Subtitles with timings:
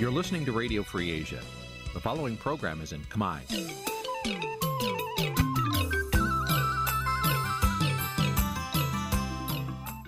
[0.00, 1.40] You're listening to Radio Free Asia.
[1.94, 3.40] The following program is in Khmer.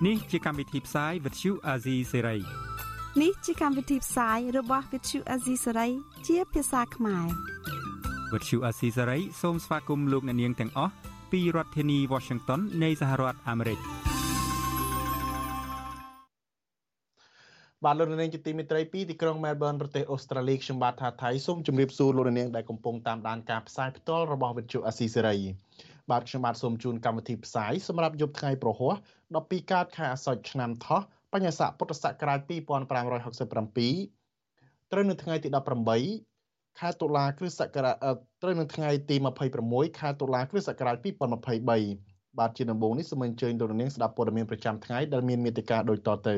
[0.00, 2.42] Nǐ chi càm bi tiệp xáy vệt chiu a zì sê ray
[3.22, 5.90] នេះជាកម្មវិធីផ្សាយរបស់ Vithu Azisari
[6.26, 7.26] ជាភាសាខ្មែរ
[8.32, 10.92] វត្តឈូអាស៊ីសេរីសូមស្វាគមន៍លោកអ្នកនាងទាំងអស់
[11.32, 13.99] ពីរដ្ឋធានី Washington នៃសហរដ្ឋអាមេរិក
[17.85, 25.37] បាទលោកនាងជាទីមេត្រីពីទីក្រុង Melbourne ប្រទេសអូស្ត្រាលីខ្ញុំបាទថាថៃសូមជម្រាបសួរលោកនាងដែលកំពុងតាមដានការផ្សាយផ្ទាល់របស់វិទ្យុអាស៊ីសេរី
[26.11, 28.91] បាទខ្ញុំបាទសូមជូនកម្មវិធីផ្សាយសម្រាប់យប់ថ្ងៃប្រហោះ
[29.31, 31.01] 12កើតខែអាសត់ឆ្នាំថោះ
[31.33, 35.49] បញ្ញស័កពុទ្ធសករាជ2567ត្រូវនៅថ្ងៃទី
[36.13, 37.95] 18ខែតុលាគ្រិស្តសករាជ
[38.41, 39.15] ត្រូវនៅថ្ងៃទី
[39.57, 46.37] 26ខែតុលាគ្រិស្តសករាជ2023បាទជាដំបូងនេះសូមអញ្ជើញលោកនាងស្ដាប់ព័ត៌មានប្រចាំថ្ងៃដែលមានមេត្តាដូចតទៅ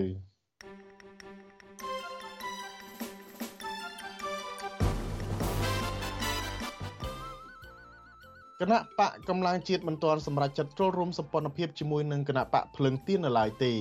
[8.64, 13.74] គណៈបកកម្លាំងជាតិមិនទាន់សម្រេចចិត្តចូលរួមសម្ព័ន្ធភាពជាមួយនឹងគណៈបកភ្លឹងទៀននៅឡើយទេ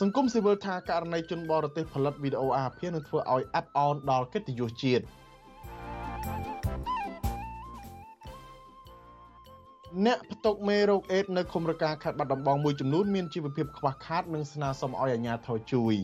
[0.00, 5.04] សង្គមស៊ីវិលថាករណីជនបរទេសផលិតវីដេអូអាភាសនឹងធ្វើឲ្យអាប់អោនដល់កិត្តិយសជាតិ
[10.06, 15.96] អ្នកផ្ទុកមេរោគអេដនៅឃុំរកាខេត្តបាត់ដំបងមួយចំនួនមានជីវភាពខ្វះខាតនិងស្នើសុំឲ្យអាជ្ញាធរជួយ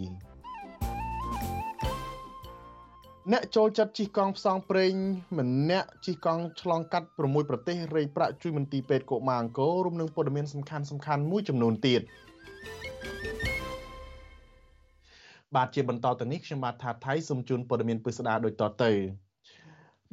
[3.31, 4.95] អ្នកចូលចិត្តជិះកង់ផ្សងព្រេង
[5.39, 12.01] ម្នាក់ជិះកង់ឆ្លងកាត់6ប្រទេសរៃប្រាក់ជួយមន្ទីរពេទ្យកុមារអង្គររួមនឹងព័ត៌មានសំខាន់សំខាន់មួយចំនួនទៀត
[15.55, 18.93] បាទជាបន្តទៅនេះខ្ញុំបាទថាថៃសូមជូនព័ត៌មានពិស្ដារដូចតទៅ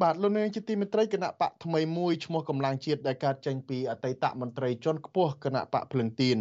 [0.02, 6.38] បាទលោកនាងជាទីមេត្រីគណៈបកថ្មីមួយឈ្មោះកម្លាំងជាតិដែលកើតចេញពីអតីតមន្ត្រីជាន់ខ្ពស់គណៈបកភ្លឹងទៀន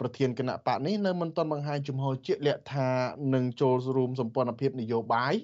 [0.00, 2.88] ប្រធានគណៈបកនេះនៅមិនទាន់បង្ហាញជំហរជាក់លាក់ថា
[3.34, 5.34] នឹងចូលរួមសម្ព័ន្ធភាពនយោបាយ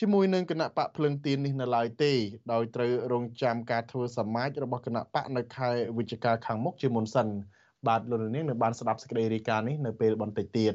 [0.00, 2.12] ជាមួយនឹងគណៈបកភ្លឹងទៀននេះនៅឡើយទេ
[2.52, 7.28] ដោយត្រូវរងចាំការធ្វើសមាជរបស់គណៈបកនៅខែវិច្ឆិកាខាងមុខជាមុនសិន
[7.86, 10.74] បាទលោកនាងនៅបានស្ដាប់សេចក្តីរាយការណ៍នេះនៅពេលបន្តិចទៀត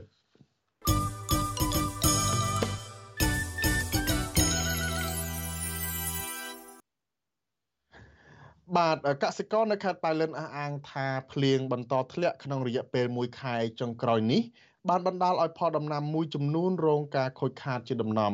[8.78, 14.42] បាទកសិករនៅខេត្តប៉ៃលិនអះអាងថាភ្លៀងបន្តធ្លាក់ក្នុងរយៈពេល1ខែចុងក្រោយនេះ
[14.90, 18.34] បានបណ្ដាលឲ្យផលដំណាំមួយចំនួនរងការខូចខាតជាដំណំ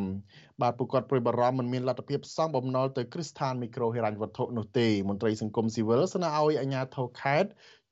[0.62, 7.50] បាទពួកគាត់ព្រួយបារម្ភមិនមានលទ្ធភាពសងបំណុលទៅគ្រឹះស្ថានមីក្រូហិរញ្ញវត្ថុនោះទេមន្ត្រីសង្គមស៊ីវិលស្នើឲ្យអាជ្ញាធរខេត្ត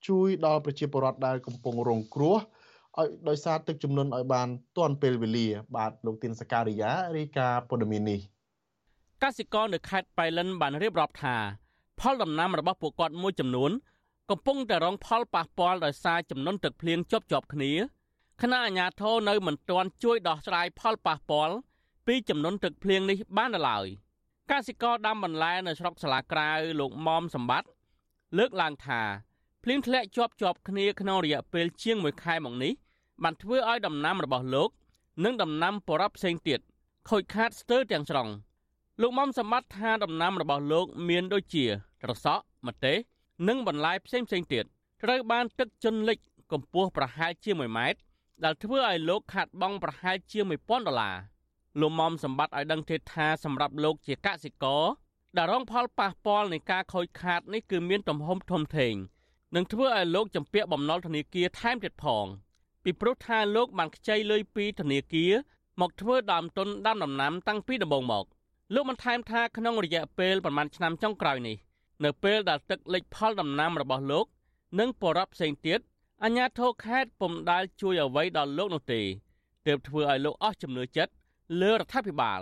[0.07, 2.37] ជួយដល់ប្រជាពលរដ្ឋដែលកំពុងរងគ្រោះ
[2.99, 4.47] ឲ្យដោយសារទឹកជំនន់ឲ្យបាន
[4.77, 8.19] ទាន់ពេលវេលា បាទលោកទីនសការីយ៉ារាយការណ៍ព័ត៌មាននេះ
[9.23, 11.35] កសិករនៅខេត្តបៃលិនបានរៀបរាប់ថា
[11.99, 13.71] ផលដំណាំរបស់ពួកគាត់មួយចំនួន
[14.31, 17.73] កំពុងតែរងផលប៉ះពាល់ដោយសារចំនួនទឹកភ្លៀងជាប់ជាប់គ្នា
[18.41, 21.55] គណៈអាជ្ញាធរនៅមិនទាន់ជួយដោះស្រាយផលប៉ះពាល់
[22.07, 23.85] ពីចំនួនទឹកភ្លៀងនេះបានឡើយ
[24.51, 26.49] កសិករដាំបន្លែនៅស្រុកសាឡាក្រៅ
[26.79, 27.69] លោកមុំសម្បត្តិ
[28.37, 29.01] លើកឡើងថា
[29.63, 32.73] ភ្លៀងធ្លាក់ជាប់ជាប់គ្នាក្នុងរយៈពេលជាង1ខែមកនេះ
[33.23, 34.69] បានធ្វើឲ្យដំណាំរបស់លោក
[35.23, 36.59] និងដំណាំបរិបផ្សេងទៀត
[37.09, 38.27] ខូចខាតស្ទើរទាំងស្រុង
[39.01, 41.65] លោកមុំសម្បត្តិថាដំណាំរបស់លោក មានដូចជា
[42.03, 42.97] ត្រសក់ម្ទេស
[43.47, 44.65] និងបន្លែផ្សេងផ្សេងទៀត
[45.03, 46.17] ត្រូវបានទឹកជន់លិច
[46.51, 48.06] កម្ពស់ប្រហែលជា1ម៉ែត្រ
[48.43, 51.15] ដែលធ្វើឲ្យលោកខាត់បង់ប្រហែលជា1000ដុល្លារ
[51.79, 54.83] លោកមុំសម្បត្តិឲ្យដឹងទៀតថាសម្រាប់លោកជាកសិករ
[55.37, 58.95] ដែលរងផលប៉ះពាល់នៃការខូចខាតនេះគឺមានទំហំធំធេង
[59.55, 62.25] នឹងធ្វើឲ្យលោកចម្ពាក់បំណុលធនាគារថែមទៀតផង
[62.83, 65.33] ពីព្រោះថាលោកបានខ្ចីលុយពីធនាគារ
[65.81, 68.25] មកធ្វើដើមទុនដាំដំណាំតាំងពីដំបូងមក
[68.73, 71.57] លោកបានថែមថាក្នុងរយៈពេលប្រមាណឆ្នាំចុងក្រោយនេះ
[72.03, 74.25] នៅពេលដែលទឹកលិចផលដំណាំរបស់លោក
[74.79, 75.79] និងបរិបផ្សេងទៀត
[76.23, 79.01] អាញាធរខេត្តពុំដែលជួយអ្វីដល់លោកនោះទេ
[79.67, 81.11] ទើបធ្វើឲ្យលោកអស់ជំនឿចិត្ត
[81.61, 82.41] លើរដ្ឋាភិបាល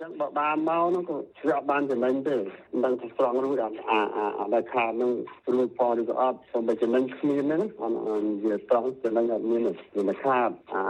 [0.00, 4.00] ចឹងបើបានមកនោះក៏ស្រាប់បានចំណេញទេមិនដឹងថាស្រង់នោះដល់អា
[4.38, 5.12] អាដែលខាតនោះ
[5.54, 7.96] រួចផលឬក៏អត់សូមតែចំណេញគ្មានហ្នឹងអត់
[8.26, 9.60] និយាយត្រង់ចំណេញអត់មាន
[10.08, 10.82] វាខាតអា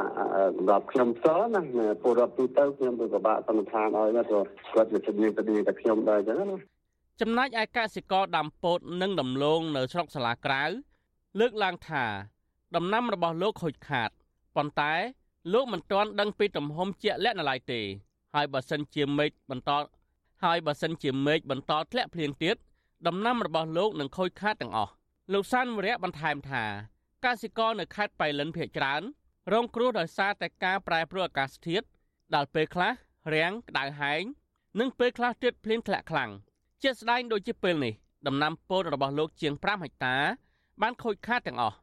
[0.56, 1.62] សម្រាប់ខ្ញុំផ្ទាល់ណា
[2.02, 4.44] ពលរដ្ឋទូទៅខ្ញុំទៅពិបាកសន្និដ្ឋានឲ្យណាព្រោះ
[4.74, 6.56] គាត់វាស្តៀងទៅតែខ្ញុំដែរចឹងណា
[7.20, 10.64] ចំណែកឯកសិករដាំពោតនិងដំឡូងនៅស្រុកសាឡាក្រៅ
[11.40, 12.04] លើកឡើងថា
[12.76, 14.10] ដំណាំរបស់លោកខូចខាត
[14.56, 14.92] ប៉ុន្តែ
[15.52, 17.80] លោកមិនទាន់ដឹងពីទំហំជាក់លាក់នៅឡើយទេ
[18.34, 19.70] ហើយបើសិនជាមេឃបន្ត
[20.44, 22.56] ហើយបើសិនជាមេឃបន្តធ្លាក់ភ្លៀងទៀត
[23.06, 24.92] ដំណាំរបស់លោកនឹងខូចខាតទាំងអស់
[25.32, 26.64] លោកសានវរៈបន្ថែមថា
[27.24, 29.02] កសិករនៅខេត្តបៃលិនភ ieck ច្រើន
[29.52, 31.86] រងគ្រោះដោយសារតែការប្រែប្រួលអាកាសធាតុ
[32.34, 32.92] ដែលពេលខ្លះ
[33.34, 34.22] រាំងក្តៅហែង
[34.80, 36.30] និងពេលខ្លះទៀតភ្លៀងធ្លាក់ខ្លាំង
[36.82, 37.94] ជាស្ដែងដូចជាពេលនេះ
[38.26, 40.16] ដំណាំពោតរបស់លោកជាង5ហិកតា
[40.80, 41.76] បានខូចខាតទាំងអស់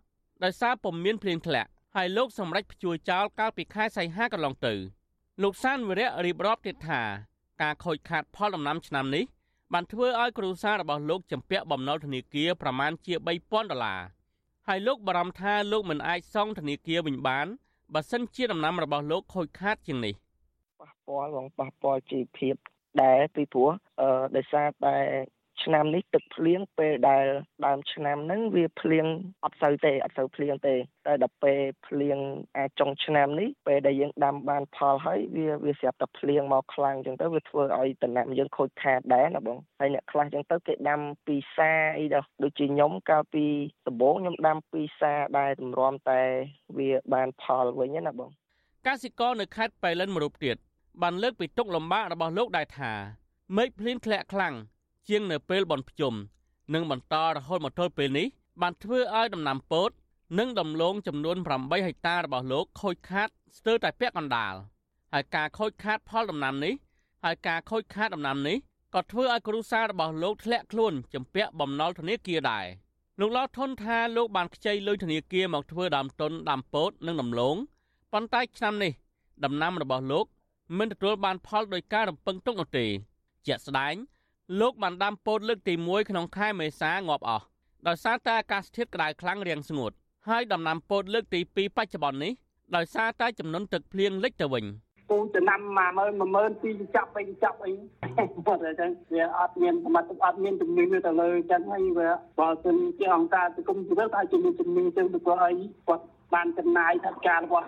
[0.43, 4.73] ដោយសារពុំមានភ្លៀងធ្លាក់ហើយលោកសម្រេចព្យួរចោលកាលពីខែសីហាកន្លងទៅ
[5.43, 7.01] លោកសានវិរៈរៀបរាប់ទៀតថា
[7.61, 9.25] ការខូចខាតផលដំណាំឆ្នាំនេះ
[9.73, 13.13] បានធ្វើឲ្យគ្រួសាររបស់លោកចំពាក់បំណុលធនាគារប្រមាណជា
[13.43, 14.01] 3000ដុល្លារ
[14.67, 17.47] ហើយលោកបារម្ភថាលោកមិនអាចសងធនាគារវិញបាន
[17.93, 20.15] បើសិនជាដំណាំរបស់លោកខូចខាតជាងនេះ
[20.81, 22.55] ប៉ះពាល់បងប៉ះពាល់ជីវភាព
[23.01, 23.69] ដែរពីព្រោះ
[24.01, 24.95] អឺដោយសារតែ
[25.63, 27.25] ឆ្នាំនេះទឹកភ្លៀងពេលដែល
[27.65, 29.05] ដើមឆ្នាំហ្នឹងវាភ្លៀង
[29.43, 30.75] អត់សូវទេអត់សូវភ្លៀងទេ
[31.07, 32.17] តែដល់ពេលភ្លៀង
[32.57, 43.45] អាចចុងឆ្នាំនេះពេលដែលយើងដាំបានផលហើយវាវាស្រាប់តែភ្លៀងមកខ្លាំងអញ្ចឹងទៅវាធ្វើឲ្យដំណាំយើងខូចខាតដែរណាបងហើយអ្នកខ្លះអញ្ចឹងទៅគេដាំពីសាអីដល់ដូចជាខ្ញុំកាលពី
[43.87, 46.21] ដំបូងខ្ញុំដាំពីសាដែរទម្រាំតែ
[46.77, 48.29] វាបានផលវិញណាបង
[48.87, 50.55] កសិករនៅខេត្តបៃលិនមួយរូបទៀត
[51.01, 52.91] បានលើកពីទុកលំបាករបស់លោកដែរថា
[53.57, 54.55] មេឃភ្លៀងធ្លាក់ខ្លាំង
[55.07, 56.13] ជាងនៅពេលបន់ភ្ជុំ
[56.73, 58.27] និងបន្តរហូតមកទល់ពេលនេះ
[58.61, 59.89] បានធ្វើឲ្យដំណាំពោត
[60.39, 64.53] និងដំឡូងចំនួន8ហិកតារបស់លោកខូចខាតស្ទើរតែពាក់កណ្ដាល
[65.13, 66.73] ហើយការខូចខាតផលដំណាំនេះ
[67.23, 68.57] ហើយការខូចខាតដំណាំនេះ
[68.93, 72.65] ក៏ធ្វើឲ្យគ្រួសាររបស់លោកធ្លាក់ខ្លួនជំពាក់បំណុលធនាគារដែរ
[73.19, 77.55] លោកឡោធនថាលោកបានខ្ចីលុយធនាគារមកធ្វើដើមទុនដាំពោតនិងដំឡូង
[78.13, 78.91] ប៉ុន្តែឆ្នាំនេះ
[79.43, 80.25] ដំណាំរបស់លោក
[80.77, 82.85] មិនទទួលបានផលដោយការរំពឹងទុកនោះទេ
[83.47, 83.95] ជាក់ស្ដែង
[84.57, 87.45] លោកបានដាំពោតលើកទី1ក្នុងខែមេសាងាប់អស់
[87.87, 89.91] ដោយសារតែអាកាសធាតុក្តៅខ្លាំងរាំងស្ងួត
[90.29, 92.33] ហើយដំណាំពោតលើកទី2បច្ចុប្បន្ននេះ
[92.75, 94.65] ដោយសារតែចំនួនទឹកភ្លៀងលិចទៅវិញ
[95.09, 95.59] ពូចំណាំ
[95.97, 97.71] 10000 10000ពីចាប់អីចាប់អី
[98.47, 102.09] គាត់អញ្ចឹងវាអត់មានសមត្ថភាពអត់មានជំនាញទៅលើអញ្ចឹងហើយវា
[102.39, 105.51] បើសិនជាអង្គការសង្គមស៊ីវិលថាជាមានជំនាញទៅទៅអី
[105.87, 106.03] គាត់
[106.33, 107.67] បានចំណាយថវិការបស់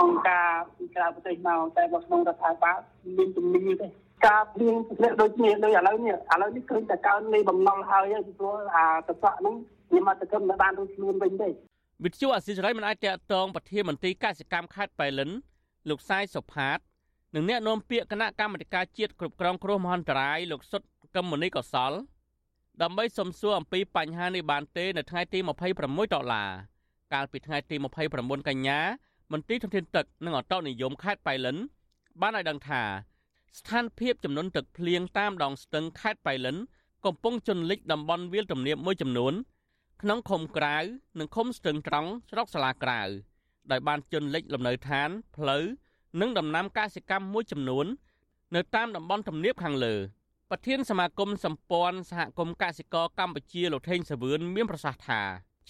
[0.00, 2.78] អង្គការពីក្រៅប្រទេសមកតែបើក្នុងរដ្ឋាភិបាល
[3.16, 3.88] មានជំនាញទេ
[4.26, 9.54] ការព្រៀងធ្លាក់ដូចនេះដូចឥឡូវនេះឥឡូវនេះឃើញតែកើននៃបំណុលហើយពីព្រោះអាតសក់ហ្នឹង
[9.88, 11.48] ខ្ញុំអត់ទៅគិតមិនបានរួចខ្លួនវិញទេ
[12.04, 15.30] វិទ្យុអសិរ័យមិនអាចតកតងប្រធានមន្ត្រីកសិកម្មខេត្តបៃលិន
[15.88, 16.78] លោកសាយសុផាត
[17.34, 20.82] និងអ្នកនាំពាក្យគណៈកម្មាធិការជាតិគ្រប់គ្រងគ្រោះមហន្តរាយលោកសុត
[21.16, 21.92] កឹមមនីកសល
[22.82, 25.38] ដើម្បីសំសួរអំពីបញ្ហានេះបានទេនៅថ្ងៃទី
[25.76, 26.50] 26ដុល្លារ
[27.12, 27.76] កាលពីថ្ងៃទី
[28.12, 28.80] 29កញ្ញា
[29.32, 31.56] មន្ត្រីធនធានទឹកនិងអតនិយមខេត្តបៃលិន
[32.20, 32.82] បានឲ្យដឹងថា
[33.58, 36.56] ស្ថានភាពចំនួនទឹកភ្លៀងតាមដងស្ទឹងខេត្តបៃលិន
[37.04, 39.34] កំពុងជន់លិចតំបន់វាលទំនាបមួយចំនួន
[40.02, 40.76] ក្នុងឃុំក្រៅ
[41.18, 43.00] និងឃុំស្ទឹងត្រង់ស្រុកសាលាក្រៅ
[43.70, 45.64] ដោយបានជន់លិចលំនៅឋានផ្លូវ
[46.20, 47.86] និងដំណាំកសិកម្មមួយចំនួន
[48.54, 49.94] នៅតាមតំបន់ទំនាបខាងលើ
[50.50, 55.20] ប្រធានសមាគមសម្ព័ន្ធសហគមន៍កសិករកម្ពុជាលោកថេងសាវឿនមានប្រសាសន៍ថា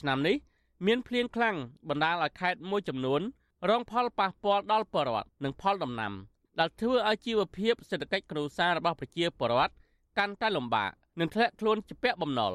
[0.01, 0.37] ឆ្នាំនេះ
[0.87, 1.57] មានភ្លៀងខ្លាំង
[1.89, 3.21] បណ្ដាលឲ្យខេត្តមួយចំនួន
[3.69, 6.13] រងផលប៉ះពាល់ដល់ប្រជាពលរដ្ឋនិងផលដំណាំ។
[6.61, 9.73] ដែលធ្វើឲ្យជីវភាពសេដ្ឋកិច្ចគ្រួសាររបស់ប្រជាពលរដ្ឋ
[10.19, 10.91] កាន់តែលំបាក
[11.21, 12.53] និងធ្លាក់ខ្លួនជាពាក់បំណុល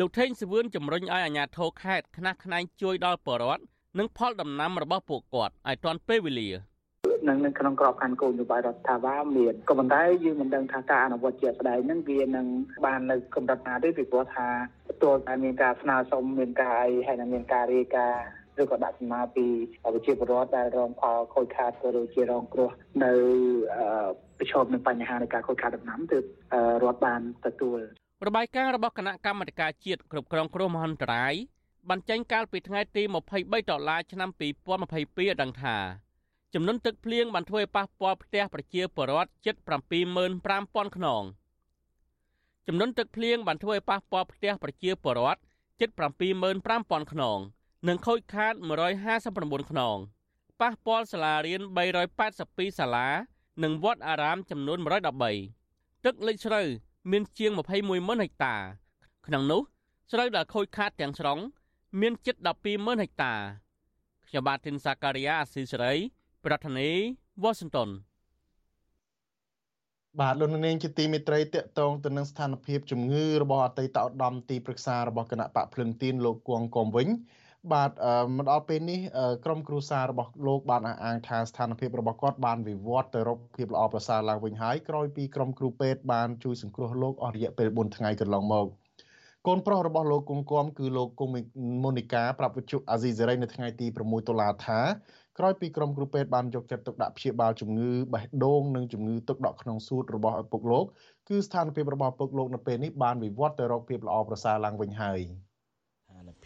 [0.00, 3.62] លោកថេងសវឿនជំរុញឲ្យអាជ្ញាធរខេត្តខ្នះខ្នែងជួយដល់ពលរដ្ឋ
[3.98, 6.50] និងផលដំណាំរបស់ពួកគាត់ឲ្យទាន់ពេលវេលា
[7.28, 12.46] នឹងនៅក្នុងក្របខ័ណ្ឌគោលនយោបាយរដ្ឋាភិបាលមានក៏ប៉ុន្តែយើងមិនដឹងថាការអនុវត្តជាក់ស្ដែងហ្នឹងវានឹង
[12.84, 14.46] បាននៅកម្រិតណាទេពីព្រោះថា
[14.90, 19.46] ទទួលតែមានការស្នើសុំមានការអីហើយនឹងមានការរាយការណ៍ ឬក៏ដាក់សំណើពី
[19.84, 22.70] ប្រជាពលរដ្ឋដែលរងផលខូចខាតក៏ដូចជារងគ្រោះ
[23.04, 23.12] នៅ
[24.38, 26.24] ប្រឈមនឹងបញ្ហានៃការខូចខាតដំណាំទើប
[26.82, 27.80] រដ្ឋបានទទួល
[28.26, 31.34] របាយការណ៍របស់គណៈកម្មាធិការជាតិគ្រប់គ្រងគ្រោះមហន្តរាយ
[31.88, 33.02] បានចេញកាលពីថ្ងៃទី
[33.36, 35.76] 23ដុល្លារឆ្នាំ2022ឲ្យដឹងថា
[36.54, 41.22] ចំនួនទឹកភ្លៀងបានធ្វើឲ្យប៉ះពាល់ផ្ទះប្រជាពលរដ្ឋជិត75000ខ្នង
[42.66, 45.40] ចំនួនទឹកភ្លៀងបានធ្វើឲ្យប៉ះពាល់ផ្ទះប្រជាពលរដ្ឋ
[45.80, 47.38] ជិត75000ខ្នង
[47.88, 48.54] និងខូចខាត
[49.12, 49.96] 159ខ្នង
[50.60, 51.60] ប៉ះពាល់សាលារៀន
[52.20, 53.08] 382សាលា
[53.64, 54.78] និងវត្តអារាមចំនួន
[55.40, 56.62] 113ទឹកលិចជ្រៅ
[57.10, 58.56] មានជាង21ម៉ឺនហិកតា
[59.26, 59.62] ក្នុងនោះ
[60.12, 61.38] ស្រូវដែលខូចខាតទាំងស្រុង
[62.00, 63.34] មានជិត12ម៉ឺនហិកតា
[64.28, 65.94] ខ្ញុំបាទធីនសាការីយ៉ាអស៊ីសេរី
[66.44, 67.90] ប្រធានាធិបតី Washington
[70.20, 77.08] បាទលោកនាងជាទីមេត្រីតកតងទៅនឹងស្ថានភាពជំងឺរបស់អតីតឧត្តមទីប្រឹក្សារបស់គណៈបកភ្លឹងទៀនលោកគង់កំវិញ
[77.70, 77.90] បាទ
[78.36, 79.00] មកដល់ពេលនេះ
[79.44, 88.66] ក្រុមគ្រួសាររបស់លោកបានអះអាងថាស្ថានភាពរបស់គាត់បានវិវត្តទៅរកភាពល្អប្រសើរឡើងវិញហើយក្រោយពីក្រុមគ្រូពេទ្យបានជួយសង្គ្រោះលោកអស់រយៈពេល4ថ្ងៃកន្លងមក
[89.46, 91.28] កូនប្រុសរបស់លោកគង់គំគឺលោកគុំ
[91.84, 94.80] មូនីកាប្រាប់វិទ្យុអាស៊ីសេរីនៅថ្ងៃទី6តុលាថា
[95.38, 100.84] ក្រោយពីក្រុមគ្រូពេទ្យបានយកចិត្តទុកដាក់ព្យាបាលជំងឺបេះដូងនិងជំងឺទឹកដក់ក្នុងសួតរបស់ឪពុកលោក
[101.28, 105.51] គឺស្ថានភាពរបស់ឪពុកលោកនៅពេលនេះបានវិវត្តទៅរកភាពល្អប្រសើរឡើងវិញហើយន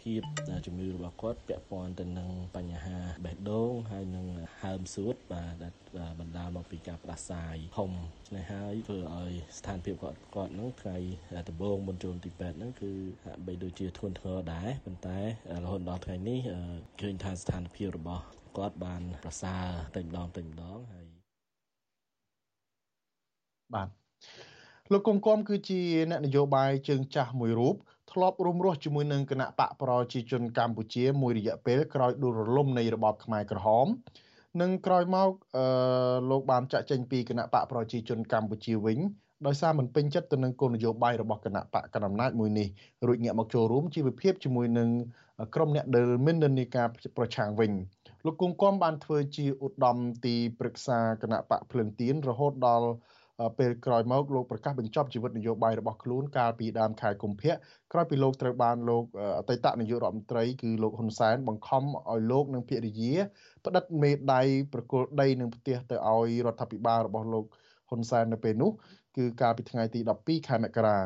[0.01, 0.21] ភាព
[0.65, 4.27] ជំងឺរបស់គាត់ពាក់ព័ន្ធទៅនឹងបញ្ហាបេះដូងហើយនឹង
[4.61, 7.91] ហើមសួតបាទដែលបណ្ដាលមកពីការផ្ដាសាយធំ
[8.35, 10.97] នេះហើយធ្វើឲ្យស្ថានភាពគាត់គាត់នឹងថ្ងៃ
[11.49, 12.91] ដំបូងមុនចូលទីពេទ្យហ្នឹងគឺ
[13.25, 15.19] ហាក់បីដូចជាធ្ងន់ធ្ងរដែរប៉ុន្តែ
[15.63, 16.39] រហូតដល់ថ្ងៃនេះ
[17.01, 18.23] ឃើញថាស្ថានភាពរបស់
[18.57, 19.65] គាត់បានប្រសើរ
[19.95, 21.05] តែម្ដងតែម្ដងហើយ
[23.75, 23.89] បាទ
[24.91, 27.75] លោកកុងគំគឺជាអ្នកនយោបាយជើងចាស់មួយរូប
[28.11, 33.87] ធ្លាប់រួមរស់ជាមួយនឹងគណៈបកប្រជាជនកម្ពុជាមួយរយៈពេលក្រោយដួលរលំនៃរបបខ្មែរក្រហម
[34.61, 35.65] និងក្រោយមកអឺ
[36.29, 38.99] លោកបានចាក់ចេញពីគណៈបកប្រជាជនកម្ពុជាវិញ
[39.45, 42.67] ដោយសារមិនពេញចិត្តទៅនឹងគោលនយោបាយរបស់គណៈបកកណ្ដាលអំណាចមួយនេះ
[43.07, 44.89] រួចងាកមកចូលរួមជីវភាពជាមួយនឹង
[45.55, 46.87] ក្រុមអ្នកដែលមាននិន្នាការ
[47.17, 47.71] ប្រឆាំងវិញ
[48.25, 52.87] លោកគង្គគំបានធ្វើជាឧត្តមទីប្រឹក្សាគណៈបកភ្លឹងទៀនរហូតដល់
[53.57, 57.53] ពេលក្រោយមកលោកប្រកាសបញ្ចប់ជីវិតនយោបាយរបស់ខ្លួនកាលពីដើមខែកុម្ភៈ
[57.91, 59.03] ក្រោយពីលោកត្រូវបានលោក
[59.37, 63.13] អតីតនាយករដ្ឋមន្ត្រីគឺលោកហ៊ុនសែនបង្ខំឲ្យលោកនិងភរិយា
[63.65, 64.41] ផ្តិតមេដៃ
[64.73, 67.45] ប្រគល់ដីនឹងផ្ទះទៅឲ្យរដ្ឋាភិបាលរបស់លោក
[67.89, 68.71] ហ៊ុនសែននៅពេលនោះ
[69.17, 70.97] គឺកាលពីថ្ងៃទី12ខែមករា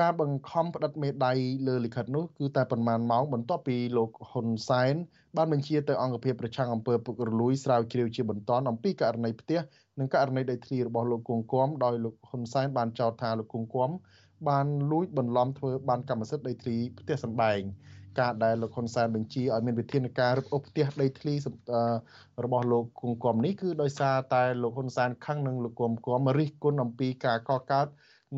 [0.00, 1.32] ការបង្ខំផ្តិតមេដៃ
[1.68, 4.94] លើលិខិតនោះគឺតែប៉ុន្មានម៉ោងបន្ទាប់ពីលោកហ៊ុនសែន
[5.36, 9.60] បានបញ្ជាទៅអង្គភាពប្រឆាំងអំពើពុករលួយស្រាវជ្រាវជាបន្តអំពីករណីផ្ទះ
[9.98, 13.90] និងករណីដីធ្លីរបស់លោកគង្គគំដោយលោកហ៊ុនសែនបានចោទថាលោកគង្គគំ
[14.48, 17.60] បានលួចបន្លំធ្វើបានកម្មសិទ្ធិដីធ្លីផ្ទះសម្បែង
[18.18, 21.34] ការដែលលោកហ៊ុនសែនបញ្ជាឲ្យមានវិធានការរឹបអូសផ្ទះដីធ្លី
[22.44, 27.86] របស់លោកគង្គគំនេះគឺដោយសារតែលោកហ៊ុនសែនខឹងនឹងលោកគង្គគំរិះគន់អំពីការកកើត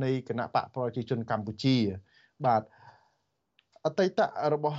[0.05, 1.77] នៃគណៈបកប្រជាជនកម្ពុជា
[2.47, 2.63] បាទ
[3.87, 4.21] អតីត
[4.55, 4.79] របស់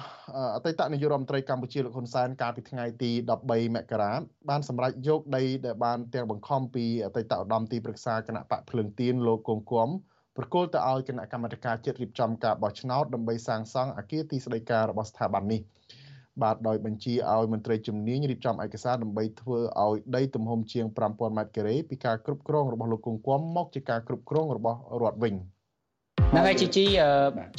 [0.55, 3.11] អតីតនាយករដ្ឋមន្ត្រីកម្ពុជាលោកហ៊ុនសែនកាលពីថ្ងៃទី
[3.43, 4.11] 13មករា
[4.49, 9.89] បានសម្រេចយកដីដែលបានទាំងបង្ខំពីអតីតឧត្តមទីប្រឹក្សាគណៈបកភ្លើងទៀនលោកគង្គគំ
[10.37, 15.61] ប្រគល់ទៅឲ្យគណៈកម្មាធិការជាតិរៀបចំការបោះឆ្នោតដើម្បីសាងសង់អគារទីស្តីការរបស់ស្ថាប័ននេះ
[16.41, 25.33] បាទដោយបញ្ជាឲ្យមន្ត្រីជំនាញរៀបចំឯកសារដើម្បីធ្វើឲ្យដីទំហំជាង5000ម៉ែត្រការ៉េពីការគ្រប់គ្រងរបស់លោកគង្គគំមកជាការគ្រប់គ្រងរបស់រដ្ឋវិញ។
[26.33, 26.85] ហ្នឹងហើយជីជី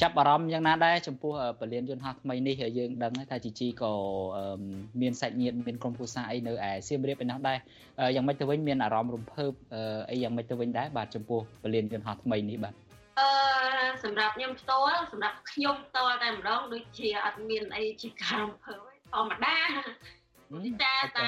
[0.03, 3.93] ចាប់អារម្មណ៍យ៉ាងណាដែរចំពោះពលានយន្តហោះថ្មីនេះយើងដឹងថាជីជីក៏
[5.01, 7.59] មានសាច់ញាតិមានក្រុមគ្រួសារអីនៅឯសៀមរាបឯនោះដែរ
[8.15, 9.53] យ៉ាងម៉េចទៅវិញមានអារម្មណ៍រំភើប
[10.11, 12.75] អីយ៉ាងម៉េចទៅវិញដែរបាទចំពោះពលានយន្តហោះថ្មីនេះបាទ
[13.21, 13.29] អឺ
[14.05, 18.81] សម្រាប់ខ្ញុំផ្ទាល់សម្រាប់ខ្ញុំផ្ទាល់តែម្ដងដូចជាអត់មានអីជាការរំភើប
[19.13, 19.57] ធម្មតា
[20.83, 21.27] តែតែ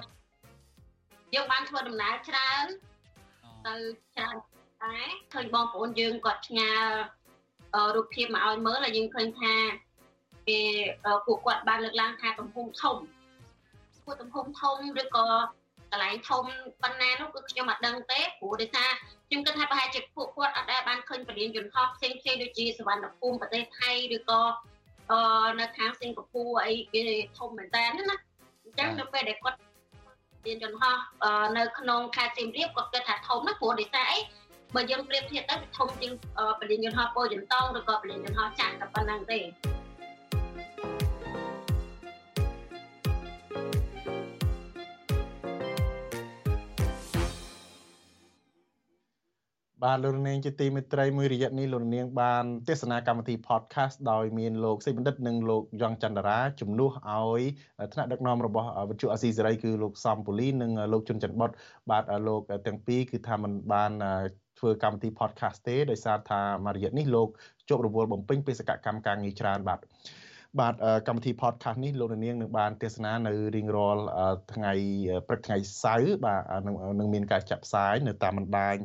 [1.35, 2.67] យើងបានធ្វើដំណើរច្រើន
[3.67, 3.75] ទៅ
[4.17, 4.37] ច្រើន
[4.83, 4.97] តែ
[5.33, 6.73] ឃើញបងប្អូនយើងគាត់ផ្ញើ
[7.97, 9.55] រូបភាពមកឲ្យមើលហើយយើងឃើញថា
[10.49, 10.61] គេ
[11.27, 12.97] ពួកគាត់បានលើកឡើងថាទំហំធំ
[14.05, 15.27] ពួកទំហំធំឬក៏
[15.93, 16.45] កន្លែងធំ
[16.83, 18.91] ប៉ុណ្ណានោះគឺខ្ញុំអត់ដឹងទេព្រោះដោយសារ
[19.29, 24.41] ខ្ញុំគិតថាប្រហែលជាពួកគាត់អត់ដែលបានឃើញពលានយន្តហោះផ្សេងផ្សេងដូចជាសវណ្ណភូមិប្រទេសថៃឬក៏
[25.11, 27.05] អឺនៅខាងសិង្ហបុរីអីគេ
[27.39, 28.17] ធំមែនតើណា
[28.65, 29.59] អញ្ចឹងនៅពេលដែលគាត់
[30.43, 30.97] ពលានយន្តហោះ
[31.57, 34.19] នៅក្នុងខេត្តសៀមរាបគាត់គិតថាធំណាស់ព្រោះដោយសារអី
[34.75, 36.13] បើយើងប្រៀបធៀបទៅវាធំជាង
[36.61, 39.41] ពលានយន្តហោះពោធិ៍យន្តងឬក៏ពលានយន្តហោះចាក់តែប៉ុណ្ណឹងទេ
[49.85, 57.43] បាទលោកនាងជាទីមេត្រីមួយរយៈនេះលោកនាងបានទេសនាកម្មវិធី podcast ដោយមានលោកសេបណ្ឌិតនិងលោកយ៉ងច័ន្ទរាជំនួសឲ្យ
[57.93, 61.51] ថ្នាក់ដឹកនាំរបស់វិទ្យុអាស៊ីសេរីគឺលោកសំពូលីនិងលោកជុនច័ន្ទបុត
[61.91, 63.93] បាទលោកទាំងពីរគឺថាมันបាន
[64.59, 67.29] ធ្វើកម្មវិធី podcast ទេដោយសារថាមួយរយៈនេះលោក
[67.69, 69.81] ជាប់រវល់បំពេញបេសកកម្មការងារច្រើនបាទ
[70.61, 70.75] បាទ
[71.09, 74.03] កម្មវិធី podcast នេះលោកនាងនឹងបានទេសនានៅរៀងរាល់
[74.53, 74.73] ថ្ងៃ
[75.29, 76.43] ព្រឹកថ្ងៃសៅរ៍បាទ
[77.01, 78.77] នឹងមានការចាក់ផ្សាយនៅតាមបណ្ដាញ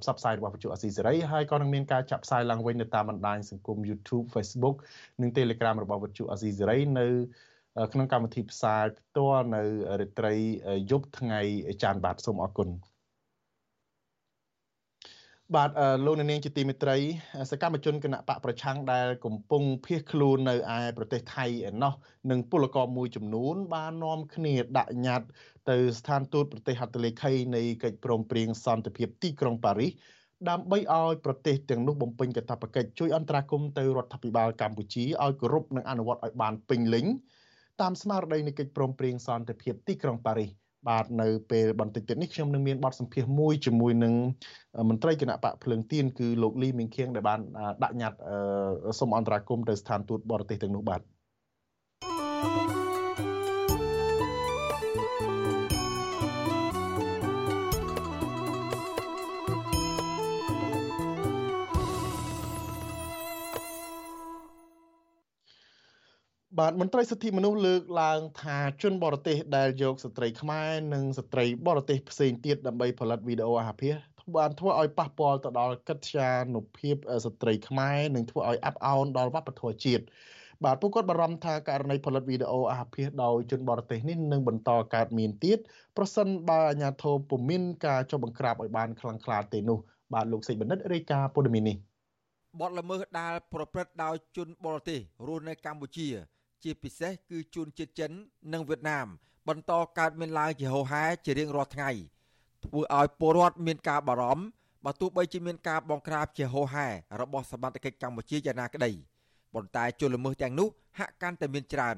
[0.00, 4.76] ផ្សព្វផ្សាយរបស់វិទ្យុអស៊ីសេរីហើយក៏នឹងមានការចាក់ផ្សាយឡើងវិញនៅតាមបណ្ដាញសង្គម YouTube Facebook
[5.22, 7.08] និង Telegram របស់វិទ្យុអស៊ីសេរីនៅ
[7.92, 9.62] ក្នុងកម្មវិធីផ្សាយផ្ទាល់នៅ
[10.00, 10.34] រាត្រី
[10.90, 11.40] យប់ថ្ងៃ
[11.82, 12.68] ច័ន្ទបាទសូមអរគុណ
[15.56, 15.70] បាទ
[16.04, 16.98] លោកនាងជាទីមេត្រី
[17.50, 21.94] សកម្មជនគណៈបកប្រឆាំងដែលកំពុងភៀសខ្លួននៅឯប្រទេសថៃឯណោះ
[22.30, 25.28] និងពលករមួយចំនួន បាននាំគ្នាដាក់ញត្តិ
[25.70, 29.92] ទៅស្ថានទូតប្រទេសហត្ថលេខីនៃកិច្ចព្រមព្រៀងសន្តិភាពទីក្រុងប៉ារីស
[30.50, 37.06] ដើម្បីឲ្យប្រទេសទាំងនោះបំពេញកាតព្វកិច្ចជួយអន្តរាគមន៍ទៅរដ្ឋាភិបាលកម្ពុជាឲ្យគោរពនិងអនុវត្តឲ្យបានពេញលេញ
[37.80, 44.14] តាមស្មារតីនៃកិច្ចព្រមព្រៀងសន្តិភាពទីក្រុងប៉ារីស បាទនៅពេលបន្តិចទៀតនេះខ្ញុំនឹងមានបទសម្ភាសន៍មួយជាមួយនឹង
[44.88, 47.40] មន្ត្រីគណៈបកភ្លើងទៀនគឺលោកលីមីងខៀងដែលបាន
[47.82, 48.20] ដាក់ញត្តិ
[48.98, 51.00] សូមអន្តរាគមន៍ទៅស្ថានទូតបរទេសទាំងនោះបាទ
[52.76, 52.79] ប
[66.60, 73.96] បាទមន្ត្រីសិទ្ធិមនុស្សលើកឡើងថាជនបរទេសដែលយកស្ត្រីខ្មែរនិងស្ត្រីបរទេសផ្សេងទៀតដើម្បីផលិតវីដេអូអាហារ
[74.36, 80.04] បានធ្វើឲ្យប៉ះពាល់ទៅដល់កិត្យានុភាពស្ត្រីខ្មែរនិងធ្វើឲ្យអាប់អោនដល់វប្បធម៌ជាតិ
[80.64, 85.58] បាទពួកគាត់បារម្ភថាករណីផលិតវីដេអូអាភិសដោយជនបរទេសនេះនឹងបន្តកើតមានទៀត
[85.96, 89.78] ប្រសិនបើអាជ្ញាធរពុំមានការចុះបង្ក្រាបឲ្យបានខ្លាំងក្លាទេនោះ
[90.12, 91.76] បាទលោកសេចបណ្ឌិតរាយការណ៍ព័ត៌មាននេះ
[92.60, 96.08] បទល្មើសដែលប្រព្រឹត្តដោយជនបរទេសរស់នៅកម្ពុជា
[96.64, 98.10] ជាពិសេសគឺជនជាតិចិន
[98.52, 99.06] និងវៀតណាម
[99.48, 101.90] បន្តកើតមានឡើងជាហូរហែជារៀងរាល់ថ្ងៃ
[102.64, 104.44] ធ្វើឲ្យពលរដ្ឋមានការបារម្ភ
[104.84, 106.88] បើទោះបីជាមានការបង្ក្រាបជាហូរហែ
[107.20, 108.90] របស់សមត្ថកិច្ចកម្ពុជាយ៉ាងណាក្តី
[109.54, 111.96] ប៉ុន្តែជនល្មើសទាំងនោះហាក់កាន់តែមានច្រើន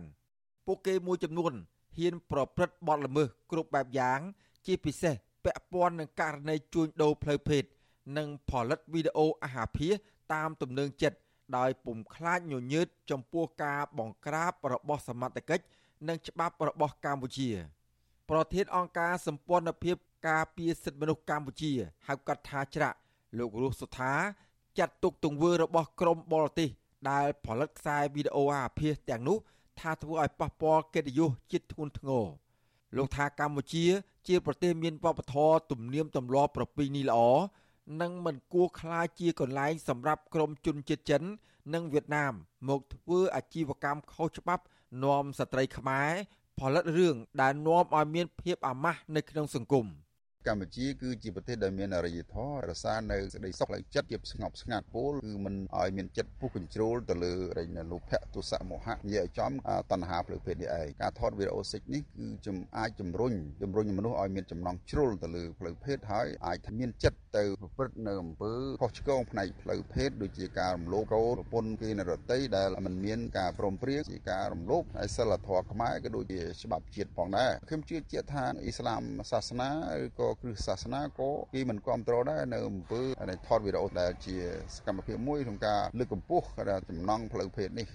[0.66, 1.52] ពួកគេមួយចំនួន
[1.99, 4.21] ហ៊ានប្រព្រឹត្តបទល្មើសគ្រប់បែបយ៉ាង
[4.66, 5.14] ជាពិសេស
[5.45, 7.64] ពាក់ព័ន្ធនឹងករណីជួញដូរផ្លូវភេទ
[8.19, 9.92] និងផលិតវីដេអូអាហារភាស
[10.33, 11.19] តាមទំនើងចិត្ត
[11.56, 15.64] ដោយពុំខ្លាចញញើតចំពោះការបង្ក្រាបរបស់សមត្ថកិច្ច
[16.09, 17.50] និងច្បាប់របស់កម្ពុជា
[18.30, 19.97] ប្រធានអង្គការសម្ព័ន្ធភាព
[20.28, 21.73] ការពារសិទ្ធិមនុស្សកម្ពុជា
[22.06, 22.97] ហៅកាត់ថាច្រាក់
[23.38, 24.12] លោករស់សុថា
[24.78, 26.68] ចាត់ទុកទង្វើរបស់ក្រមបរទេស
[27.11, 29.38] ដែលផលិតខ្សែវីដេអូអាភាសទាំងនោះ
[29.80, 32.26] ថាធ្វើឲ្យប៉ះពាល់កិត្តិយសជាតិធ្ងន់ធ្ងរ
[32.97, 33.85] លោកថាកម្ពុជា
[34.28, 37.18] ជាប្រទេសមានវប្បធម៌ទំនៀមទម្លាប់ប្រពៃណីល្អ
[38.01, 41.23] និងមិនគួរខ្លាចជាកន្លែងសម្រាប់ក្រុមជនជាតិចិន
[41.75, 42.33] និងវៀតណាម
[42.69, 44.65] មកធ្វើអាជីវកម្មខុសច្បាប់
[45.05, 46.11] នាំស្ត្រីខ្មែរ
[46.59, 49.87] ផលិតរឿងដែលនាំឲ្យមានភាពអាម៉ាស់នៅក្នុងសង្គម។
[50.49, 59.53] កម្ពុជាគឺជាប្រទេសដែលមានអរិយធម៌រក្សានៅសេចក្តីសុខផ្លូវចិត្តជាស្ងប់ស្ងាត់ពលគឺមិនឲ្យមានចិត្តពុះកញ្ជ្រោលទៅលើរញលោភៈទុសៈមោហៈនិយាយឲ្យចំ
[59.93, 79.71] តណ្ហាផ្លូវភេទនេះឯងការថតវីដេអូសិចនេះគឺជំអាចជំរុញជំរុញមនុស្សឲ្យមានចំណង់ជ្រុលទៅលើផ្លូវភេទហើយអាចមានចិត្ត ទៅប្រព្រឹត្តនៅអំពើខុសឆ្គងផ្នែកផ្លូវភេទដូចជាការរំលោភកោប្រពន្ធគេនរតីដែលមិនមានការព្រមព្រៀងជាការរំលោភហើយសិលធម៌ខ្មែរក៏ដូចជាច្បាប់ជាតិផងដែរខ្ញុំជឿជាក់ថាអ៊ីស្លាមសាសនា
[80.05, 84.37] ឬក៏គ្រឹះសាសនាក៏គេមិនគ្រប់គ្រងដែរនៅអំពើនៃថតវីដេអូដែលជា
[84.75, 86.47] សកម្មភាពមួយក្នុងការលើកកម្ពស់
[86.89, 87.87] ចំណងផ្លូវភេទនេះ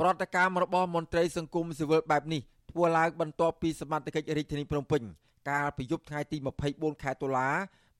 [0.00, 5.02] ប្រតិកម្មរបស់មន្ត្រីសង្គមស៊ីវិលបែបនេះធ្វើឡើងបន្ទាប់ពីសមត្ថកិច្ចរាជធានីភ្នំពេញ
[5.50, 6.36] កាលពីយប់ថ្ងៃទី
[6.70, 7.48] 24ខែតុលា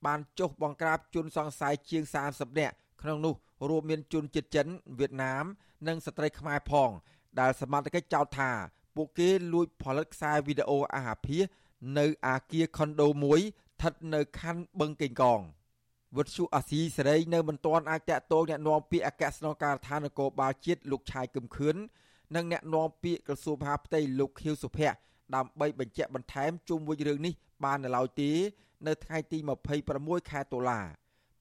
[0.06, 3.34] បានចុះបង្ក្រាបជនសង្ស័យជាង30នាក់ក្នុងនោះ
[3.68, 4.66] រួមមានជនជាតិចិន
[4.98, 5.44] វៀតណាម
[5.88, 6.90] និងស្ត្រីខ្មែរផង
[7.40, 8.50] ដែលសមត្ថកិច្ចចោទថា
[8.96, 11.42] ពួកគេលួចផលិតខ្សែវីដេអូអាហារភាស
[11.98, 15.40] នៅអាគារខុនដូមួយស្ថិតនៅខណ្ឌបឹងកេងកង
[16.16, 21.76] វត្តជូអាស៊ីសេរីនៅមិនទាន់អាចតាក់ទងអ្នកនាំពាក្យអគ្គស្នងការដ្ឋាននគរបាលជាតិលោកឆាយកឹមខឿន
[22.36, 24.96] និងអ្នកនាំពាក្យក្រសួងមហាផ្ទៃលោកខៀវសុភ័ក្រ
[25.34, 28.30] ដើម្បីបញ្ជាក់បន្ថែមជុំវិញរឿងនេះបាននៅឡើយទេ
[28.86, 29.38] នៅថ្ងៃទី
[29.84, 30.80] 26ខែតុលា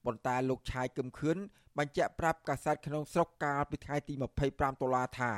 [0.04, 1.36] ប៉ុន្តែលោកឆាយកឹមខឿន
[1.78, 4.14] បញ្ជាក់ប្រាប់កាសែតក្នុងស្រុកកាលពីថ្ងៃទី
[4.48, 5.32] 25តុលាថា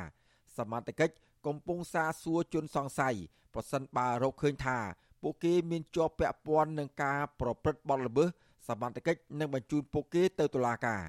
[0.57, 1.15] សមត្ថកិច្ច
[1.47, 3.15] កំពុងសាសួរជនសង្ស័យ
[3.53, 4.77] ប្រសិនបើរកឃើញថា
[5.21, 8.29] ពួកគេមានជាប់ពាក់ព័ន្ធនឹងការប្រព្រឹត្តបទល្មើស
[8.67, 11.03] សមត្ថកិច្ចនឹងបញ្ជូនពួកគេទៅតុលាការ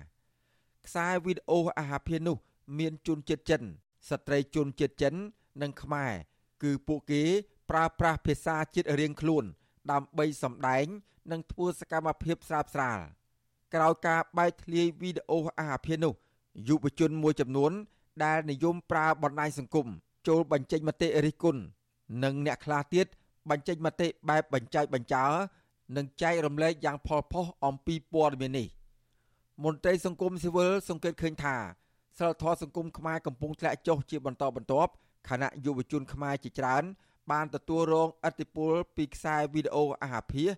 [0.86, 2.36] ខ្សែវីដេអូអាហារភាននោះ
[2.78, 3.62] មានជនជាតិចិន
[4.08, 5.14] ស្ត្រីជនជាតិចិន
[5.62, 6.12] និងខ្មែរ
[6.62, 7.22] គឺពួកគេ
[7.70, 9.44] ប្រើប្រាស់ភាសាជាតិរៀងខ្លួន
[9.90, 10.86] ដើម្បីសម្ដែង
[11.32, 12.98] និងធ្វើសកម្មភាពស្រាបស្រាល
[13.74, 16.14] ក្រោយការបែកធ្លាយវីដេអូអាហារភាននោះ
[16.68, 17.72] យុវជនមួយចំនួន
[18.24, 19.86] ដែលនិយមប្រើបណ្ដាញសង្គម
[20.28, 21.60] ចូលបញ្ចេញមតិរិះគន់
[22.24, 23.06] និងអ្នកខ្លះទៀត
[23.50, 25.24] បញ្ចេញមតិបែបបញ្ចែកបញ្ចើ
[25.96, 28.68] និងចែករំលែកយ៉ាងផលផុសអំពីព័ត៌មាននេះ
[29.64, 31.56] មន្ត្រីសង្គមស៊ីវិលសង្កេតឃើញថា
[32.18, 34.90] សិលធម៌សង្គមខ្មែរកំពុងធ្លាក់ចុះជាបន្តបន្ទាប់
[35.28, 36.84] ខណៈយុវជនខ្មែរជាច្រើន
[37.30, 40.50] បានទទួលរងឥទ្ធិពលពីខ្សែវីដេអូអាហារភាស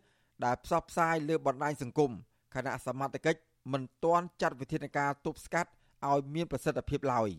[0.44, 2.10] ដែលផ្សព្វផ្សាយលើបណ្ដាញសង្គម
[2.54, 3.40] ខណៈសមត្ថកិច្ច
[3.72, 5.70] មិនទាន់ចាត់វិធានការទប់ស្កាត់
[6.10, 7.30] ឲ្យមានប្រសិទ្ធភាពឡើយ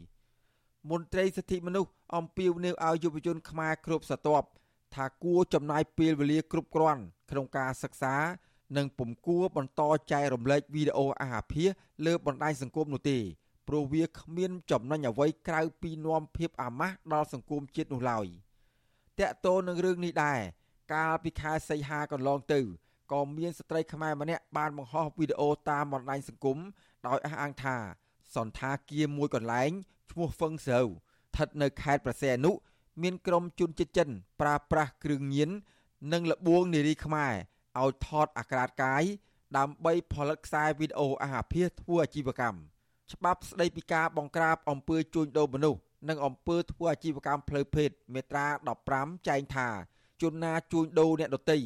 [0.91, 4.47] មន្ត្រីសិទ្ធិមនុស្សអំពាវនាវឲ្យយុវជនខ្មែរគ្រប់ស្រទាប់
[4.95, 8.15] ថាគួរចំណាយពេលវេលាគ្រប់គ្រាន់ក្នុងការសិក្សា
[8.77, 9.81] និងពុំគួរបន្ត
[10.11, 11.69] ចែករំលែកវីដេអូអាហារភាស
[12.05, 13.19] លើបណ្ដាញសង្គមនោះទេ
[13.67, 18.25] ព្រោះវាគ្មានចំណេញអ្វីក្រៅពីនាំភាពអាម៉ាស់ដល់សង្គមជាតិនោះឡើយ
[19.19, 20.39] តកតោនឹងរឿងនេះដែរ
[20.93, 22.59] កាលពីខែសីហាកន្លងទៅ
[23.11, 26.57] ក៏មានស្ត្រីខ្មែរម្នាក់បានបង្ហោះវីដេអូតាមបណ្ដាញសង្គម
[27.07, 27.77] ដោយអះអាងថា
[28.35, 29.71] សន្តាគារមួយកន្លែង
[30.11, 32.51] ឈ្មោះហ្វឹងសើស្ថិតនៅខេត្តប្រសែនុ
[33.01, 34.09] មានក្រុមជនជាតិចិន
[34.41, 35.49] ប្រើប្រាស់គ្រឿងញៀន
[36.13, 37.33] និងលបួងនារីខ្មែរ
[37.81, 39.03] ឲ្យថតអាក្រាតកាយ
[39.57, 42.59] ដើម្បីផលិតខ្សែវីដេអូអាហារភាសធ្វើអាជីវកម្ម
[43.11, 48.47] ច្បាប់ស្តីពីការបង្ក្រាបអំពើជួញដូរមនុស្ស និងអំពើធ្វើអាជីវកម្មផ្លូវភេទមេត្រា
[48.87, 49.67] 15ចែងថា
[50.21, 51.57] ជនណាជួញដូរអ្នកដទៃ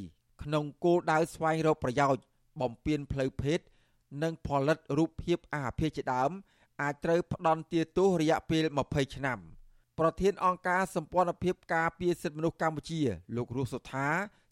[0.43, 2.21] ក្នុងគោលដៅស្វែងរកប្រយោជន៍
[2.61, 3.59] បំពេញផ្លូវភេទ
[4.23, 6.31] និងផលិតរូបភាពអាហារភាសជាដើម
[6.81, 9.39] អាចត្រូវផ្ដន់ទាទោសរយៈពេល20ឆ្នាំ
[9.99, 13.01] ប្រធានអង្គការសម្ព័ន្ធភាពការពារសិទ្ធិមនុស្សកម្ពុជា
[13.35, 14.07] លោករស់សុថា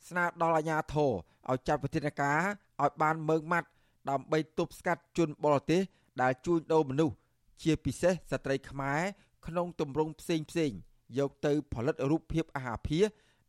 [0.08, 1.12] ស្នើដល់អាជ្ញាធរ
[1.50, 2.40] ឲ្យចាត់វិធានការ
[2.84, 3.70] ឲ្យបានម៉ឺងម៉ាត់
[4.10, 5.82] ដើម្បីទប់ស្កាត់ជនបរទេស
[6.22, 7.16] ដែលជួញដូរមនុស្ស
[7.64, 9.02] ជាពិសេសស្ត្រីខ្មែរ
[9.48, 10.72] ក្នុងទម្រង់ផ្សេងផ្សេង
[11.18, 13.00] យកទៅផលិតរូបភាពអាហារភា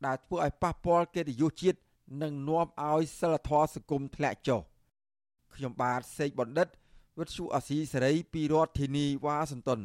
[0.07, 1.79] ដែលធ្វើឲ្យប៉ះពាល់កិត្តិយសជាតិ
[2.23, 4.61] និងនាំឲ្យសិលធម៌សង្គមធ្លាក់ចុះ
[5.55, 6.69] ខ្ញុំបាទសេកបណ្ឌិត
[7.19, 9.81] វិទ្យុអស៊ីសេរីពីរដ្ឋធានីវ៉ាស៊ីនតោន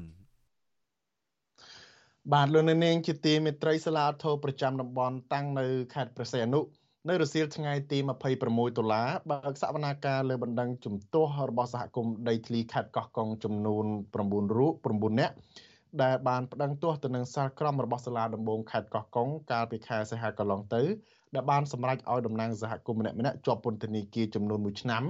[2.34, 6.62] បាទលោកនាងជាទីមេត្រីសាលាធរប្រចាំតំបន់តាំងនៅខេត្តព្រះសីហនុ
[7.10, 7.97] នៅរសៀលថ្ងៃទី
[8.38, 13.86] 26តុលាបើកសវនាការលើបណ្ដឹងជំទាស់របស់សហគមន៍ដីធ្លីខេត្តកោះកុងចំនួន
[14.21, 15.36] 9រូប9នាក់
[16.04, 20.82] ដែលបានប្តឹងទាស់ទៅនឹងសាលក្រមរបស់សាលាដំបងខេត្តកោះកុងកាលពីខែសីហាកន្លងទៅ
[21.36, 25.04] ដែលបានសម្រេចឲ្យតំណាងសហគមន៍ម្នាក់ម្នាក់ជាប់ពន្ធនាគារចំនួន1ឆ្នាំ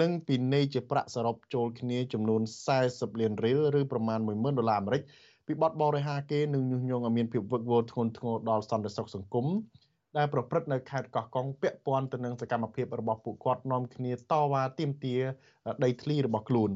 [0.00, 2.42] និងពិន័យជាប្រាក់សរុបចូលគ្នាចំនួន
[2.80, 5.02] 40លានរៀលឬប្រមាណ10000ដុល្លារអាមេរិក
[5.46, 9.46] ពីបទបរិហាគេនិងញុះញង់ឲ្យមានភាពវឹកវរធ្ងន់ធ្ងរដល់សន្តិសុខសង្គម
[10.16, 15.22] ដែលប្រព្រឹត្តនៅខេត្តកោះកុងពាក់ព័ន្ធទៅនឹងសកម្មភាពរបស់ពួកគាត់នាំគ្នាតវ៉ាទាមទារ
[15.84, 16.70] ដីធ្លីរបស់ខ្លួន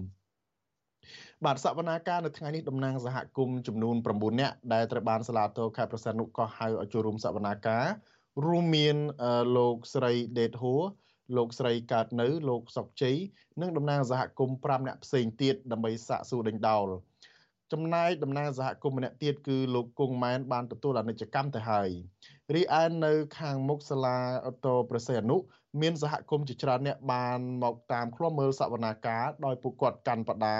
[1.44, 7.86] បាទសវនាការនៅថ្ងៃនេះតំណាងសហគមន៍ចំនួន9នាក់ដែលត្រូវបានសាលាតោខេត្តប្រសិទ្ធនុក៏ហៅឲ្យចូលរួមសវនាការ
[8.46, 8.96] រួមមាន
[9.56, 10.82] លោកស្រីដេតហួរ
[11.36, 13.16] លោកស្រីកើតនៅ លោកសុកជ័យ
[13.60, 16.88] និងតំណាងសហគមន៍5នាក់ផ្សេងទៀតដើម្បីសាកសួរដេញដោល
[17.72, 21.90] ចំណែកតំណាងសហគមន៍ម្នាក់ទៀតគឺលោកគង់ម៉ែនបានទទួលអនិច្ចកម្មទៅហើយ
[22.54, 25.36] រីឯនៅខាងមុខសាលាអូតូប្រសេអនុ
[25.80, 30.58] មានសហគមន៍ជាច្រើនអ្នកបានមកតាមឃ្លាំមើលសវនាការដោយពួកគាត់កាន់បដា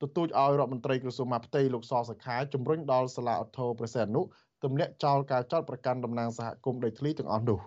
[0.00, 4.22] ទទូចឲ្យរដ្ឋមន្ត្រីក្រសួងមហាផ្ទៃលោកសសខាជំរុញដល់សាលាអូតូប្រសេអនុ
[4.64, 7.58] ទម្លាក់ចោលការចោតប្រកាន់តំណាងសហគមន៍ដីធ្លីទាំងអស់នោះ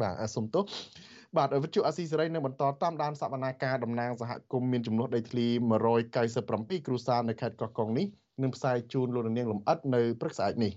[0.00, 0.64] បាទសូមទោស
[1.36, 5.46] បាទវិទ្យុអាស៊ីសេរីនឹងបន្តតាមដានសវនាការតំណាងសហគមន៍មានចំនួនដីធ្លី
[6.16, 8.06] 197គ្រួសារនៅខេត្តកោះកុងនេះ
[8.42, 10.72] នឹងផ្សាយជូនលោកនាងលំអិតនៅព្រឹកស្អែកនេះ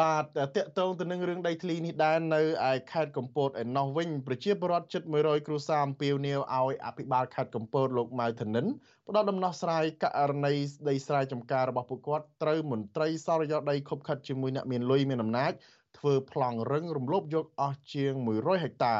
[0.00, 8.66] បាទតកតងទៅនឹងរឿងដីធ្លីនេះដែរនៅឯខេត្តកំពតឯណោះវិញប្រជាពលរដ្ឋជិត100គ្រួសារអំពាវនាវឲ្យអភិបាលខេត្តកំពតលោកម៉ៅធនិន
[9.08, 10.54] ផ្ដល់ដំណោះស្រាយករណី
[10.88, 15.52] ដីស្រែចម្ការរបស់ពួកគាត់ត្រូវមន្ត្រីសរយោដីខົບខិតជាមួយអ្នកមានលុយមានអំណាច
[15.98, 18.96] ធ្វើប្លង់រឹងរំលោភយកអស់ជាង100ហិកតា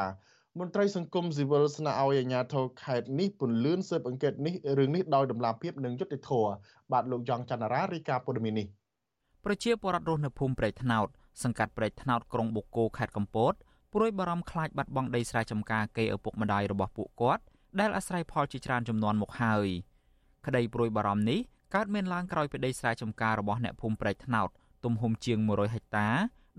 [0.59, 6.51] មន្ត្រីសង្គមស៊ីវិលស្នើឲ្យអាជ្ញាធរខេត្តនេះពន្លឿនស៊ើបអង្កេតនេះរឿងនេះដោយដំណាភាពនិងយុត្តិធម៌
[6.91, 8.67] បាទលោកយ៉ងច័ន្ទរារាយការណ៍ព័ត៌មាននេះ
[9.45, 11.07] ប្រជាពលរដ្ឋរស់នៅភូមិព្រែកថ្នោត
[11.43, 13.53] សង្កាត់ព្រែកថ្នោតក្រុងបូកគោខេត្តកំពត
[13.93, 17.43] ព្រួយបារម្ភខ្លាចបាត់បង់ដីស្រែចម្ការគេឪពុកម្ដាយរបស់ពួកគាត់
[17.79, 19.67] ដែលអាស្រ័យផលជាច្រើនចំនួនមកហើយ
[20.45, 21.39] ក្តីព្រួយបារម្ភនេះ
[21.75, 24.49] កើតមានឡើងក្រោយពីដីស្រែចម្ការរបស់អ្នកភូមិព្រែកថ្នោត
[24.85, 26.07] ទំហំជាង100ហិកតា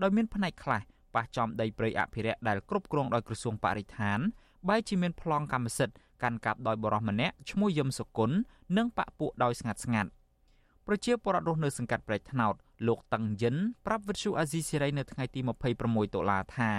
[0.01, 0.81] ដោយមានផ្នែកខ្លះ
[1.15, 4.19] ប៉ះចំដីព្រៃអភិរក្សដែលគ្រប់គ្រងដោយក្រសួងបរិស្ថាន
[4.67, 8.37] បែរជាមានប្លង់កម្មសិទ្ធិកាន់កាប់ដោយបរិសម្នាក់ឈ្មោះយឹមសុគន្ធ
[8.77, 10.09] និងបាក់ពួកដោយស្ងាត់ស្ងាត់
[10.87, 12.55] ប្រជាពលរដ្ឋរស់នៅសង្កាត់ព្រែកថ្នោត
[12.87, 15.39] លោកតឹងយិនប្រាប់វិទ្យុអាស៊ីសេរីនៅថ្ងៃទី
[15.77, 16.71] 26តុលាថា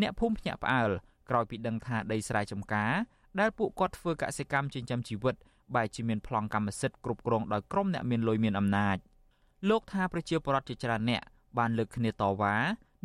[0.00, 0.90] អ្នកភូមិភ្ញាក់ផ្អើល
[1.30, 2.92] ក្រោយពីដឹងថាដីស្រែចម្ការ
[3.40, 5.34] ដែលពួកគាត់ធ្វើកសិកម្មចិញ្ចឹមជីវិត
[5.74, 8.96] បែរជាមានប្លង់កម្មសិទ្ធិគ្រប់គ្រងដោយក្រុមអ្នកមានលុយមានអំណាច
[9.68, 11.22] លោកថាប្រជាពលរដ្ឋជាច្រើនអ្នក
[11.58, 12.56] បានលើកគ្នាតវ៉ា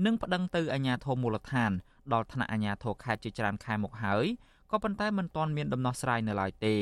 [0.05, 1.71] និងប្តឹងទៅអាជ្ញាធរមូលដ្ឋាន
[2.13, 4.25] ដល់ថ្នាក់អាជ្ញាធរខេត្តជាច្រើនខែមកហើយ
[4.71, 6.75] ក៏ប៉ុន្តែមិនទាន់មានដំណោះស្រាយនៅឡើយទេ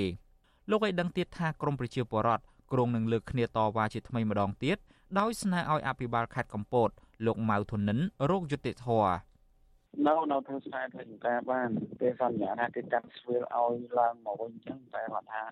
[0.69, 4.77] លោកឲ្យដឹងទៀតថាក្រមប្រជាពលរដ្ឋក្រុងនឹងលើកគ្នាតវ៉ាជាថ្មីម្ដងទៀត
[5.19, 6.89] ដោយស្នើឲ្យអភិបាលខេត្តកំពត
[7.25, 8.87] លោកម៉ៅធនិនរោគយុតិធធ
[10.07, 11.69] នៅនៅធ្វើស្នេហ៍ធ្វើការបាន
[11.99, 15.43] ពេលសន្យាថាគេកាត់ស្វៀលឲ្យឡើងមកវិញអញ្ចឹងតែគាត់ថា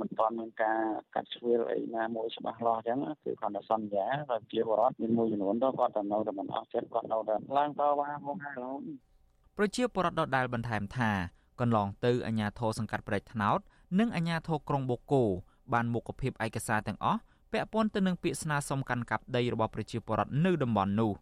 [0.00, 0.80] មិនទាន់មានការ
[1.14, 8.80] កាត់ស្វៀលអីណាមួយច្បាស់លាស់អញ្ចឹងគឺគាត់តែសន្យាហើយជាបរដ្ឋមានមួយចំនួនទៅគាត់តែនៅតែមិនអស់ចិត្តគាត់នៅតែឡើងតវ៉ាមកហើយរហូត
[9.56, 11.10] ប្រជាពលរដ្ឋដដែលបន្ថែមថា
[11.60, 13.58] កន្លងទៅអាជ្ញាធរសង្កាត់ព្រែកថ្នោត
[13.98, 15.24] និងអាជ្ញាធរក្រុងបូកគោ
[15.72, 17.20] បានមុខភាពឯកសារទាំងអស់
[17.54, 21.12] ពាក់ព័ន្ធទៅនឹងពាក្យស្នើសុំកាន់កាប់ដីរបស់ប្រជាពលរដ្ឋនៅតំបន់នោះ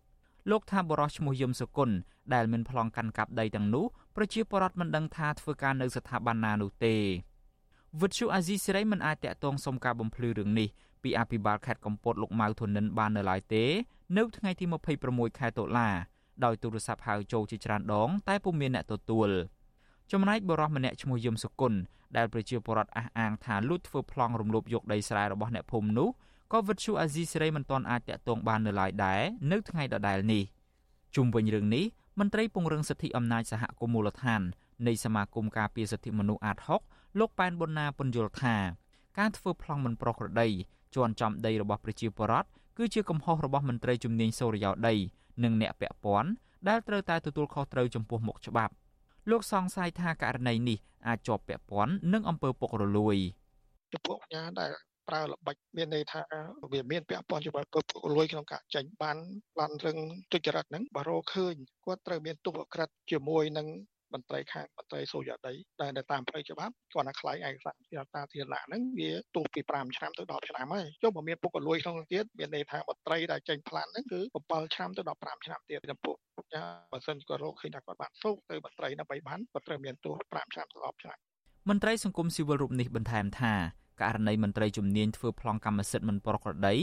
[0.51, 1.97] លោកថាបរោះឈ្មោះយឹមសុគន្ធ
[2.35, 3.85] ដែលមានប្លង់កាន់កាប់ដីទាំងនោះ
[4.16, 6.95] ប្រជាពលរដ្ឋមិនដឹងថាធ្វើការនៅស្ថាប័នណានោះទេ
[8.01, 10.68] វិទ្យុអាស៊ីសេរីមិនអាចតាក់ទងសុំការបំភ្លឺរឿងនេះ
[11.03, 13.64] ពីអភិបាលខេត្តកំពតលោកម៉ៅធនិនបាននៅឡើយទេ
[14.16, 14.64] នៅថ្ងៃទី
[15.09, 15.88] 26ខែតុលា
[16.45, 19.31] ដោយទូរស័ព្ទហៅចូលជាច្រើនដង តែពុំមានអ្នកទទួល
[20.14, 21.81] ចំណែកបរិសម្នាក់ឈ្មោះយឹមសុគន្ធ
[22.16, 26.09] ដែលប្រជាពលរដ្ឋអះអាងថាលួចធ្វើប្លង់រំលោភយកដីស្រែរបស់អ្នកភូមិនោះ
[26.53, 29.20] ក៏វិទ្យុអាស៊ីសេរីមិនទាន់អាចតាក់ទងបាននៅឡើយដែរ
[29.53, 30.42] នៅថ្ងៃដដែលនេះ
[31.16, 31.85] ជុំវិញរឿងនេះ
[32.18, 34.42] មន្ត្រីពង្រឹងសិទ្ធិអំណាចសហគមន៍មូលដ្ឋាន
[34.87, 36.57] នៃសមាគមការពារសិទ្ធិមនុស្សអាត
[36.88, 38.57] 6លោកប៉ែនប៊ុនណាពន្យល់ថា
[39.18, 40.48] ការធ្វើប្លង់មិនប្រក្រតី
[40.94, 42.48] ជន់ចំដីរបស់ប្រជាពលរដ្ឋ
[42.79, 44.94] គឺជាកំហុសរបស់មន្ត្រីជំនាញសូរិយោដី
[45.44, 46.31] និងអ្នកពាក់ព័ន្ធ
[46.68, 48.75] ដែលត្រូវតែទទួលខុសត្រូវចំពោះមុខច្បាប់
[49.31, 53.17] លោកសង្ស័យថាករណីនេះអាចជាប់ពាក់ព័ន្ធនឹងអំពើពុករលួយ
[53.93, 54.71] ចំពោះអាញាដែល
[55.09, 56.21] ប្រើល្បិចមានន័យថា
[56.73, 59.17] វាមានពាក់ព័ន្ធជាមួយពុករលួយក្នុងការចាញ់បាន
[59.59, 59.99] បានរឿង
[60.33, 61.55] ទុច្ចរិតហ្នឹងបើរកឃើញ
[61.85, 63.67] គាត់ត្រូវមានទុបក្រិតជាមួយនឹង
[64.14, 76.14] មន្ត្រីខាងមន្ត្រីសូយ៉ាដីដែលតាមផ្លូវច្បាប់គាត់ណាខ្លាយឯកសារជាតាធារណៈហ្នឹងវាទោសពី5ឆ្នាំទៅ10ឆ្នាំហើយចុះបើមានពុករលួយក្នុងនោះទៀតមានន័យថាមន្ត្រីដែលចេញផ្លានហ្នឹងគឺ7ឆ្នាំទៅ15ឆ្នាំទៀតចំពោះ
[76.55, 81.16] ចាបើសិនគាត់រកឃើញថាគាត់បានសោកទៅមន្ត្រីដើម្បីបានគាត់ត្រូវមានទោស5ឆ្នាំទៅ10ឆ្នាំ
[81.68, 83.55] មន្ត្រីសង្គមស៊ីវិលរូបនេះបន្ថែមថា
[84.03, 86.75] ករណីមន្ត្រីជំនាញធ្វើប្លង់កម្មសិទ្ធិមិនប្រក្រតី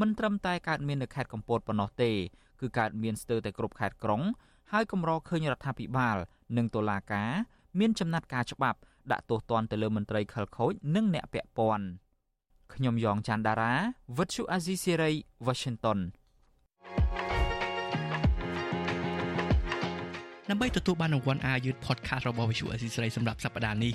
[0.00, 2.10] មិនត្រឹមតែកើតមាននៅខេត្តកំពតប៉ុណ្ណោះទេ
[2.60, 4.22] គឺកើតមានស្ទើរតែគ្រប់ខេត្តក្រុង
[4.72, 6.16] ហើយកម្រឃើញរដ្ឋាភិបាល
[6.56, 7.30] និងតុលាការ
[7.78, 8.78] មានចំណាត់ការច្បាប់
[9.12, 11.86] ដាក់ទោសទណ្ឌទៅលើមន្ត្រីខលខូចនិងអ្នកពាក់ព័ន្ធ
[12.74, 13.74] ខ្ញុំយ៉ងច័ន្ទដារា
[14.18, 15.10] វិទ្យុអាស៊ីសេរី
[15.46, 15.98] Washington
[20.50, 23.94] ដើម្បីទទួលបានរង្វាន់អាយុធ podcast របស់ Visual Assisray សម្រាប់សប្តាហ៍នេះ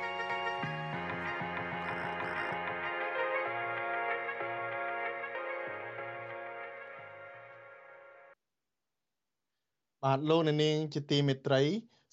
[10.05, 11.61] បាទលោកអ្នកនាងជាទីមេត្រី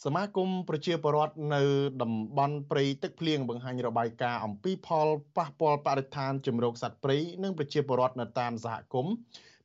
[0.04, 1.62] សមាគមប្រជាពលរដ្ឋនៅ
[2.02, 9.14] តំបន់ព្រៃទឹកភ្លៀងបង្ហាញរបាយការណ៍អំពីផលប៉ះពាល់បរិស្ថានជំរកសត្វព្រៃនិងប្រជាពលរដ្ឋនៅតាមសហគមន៍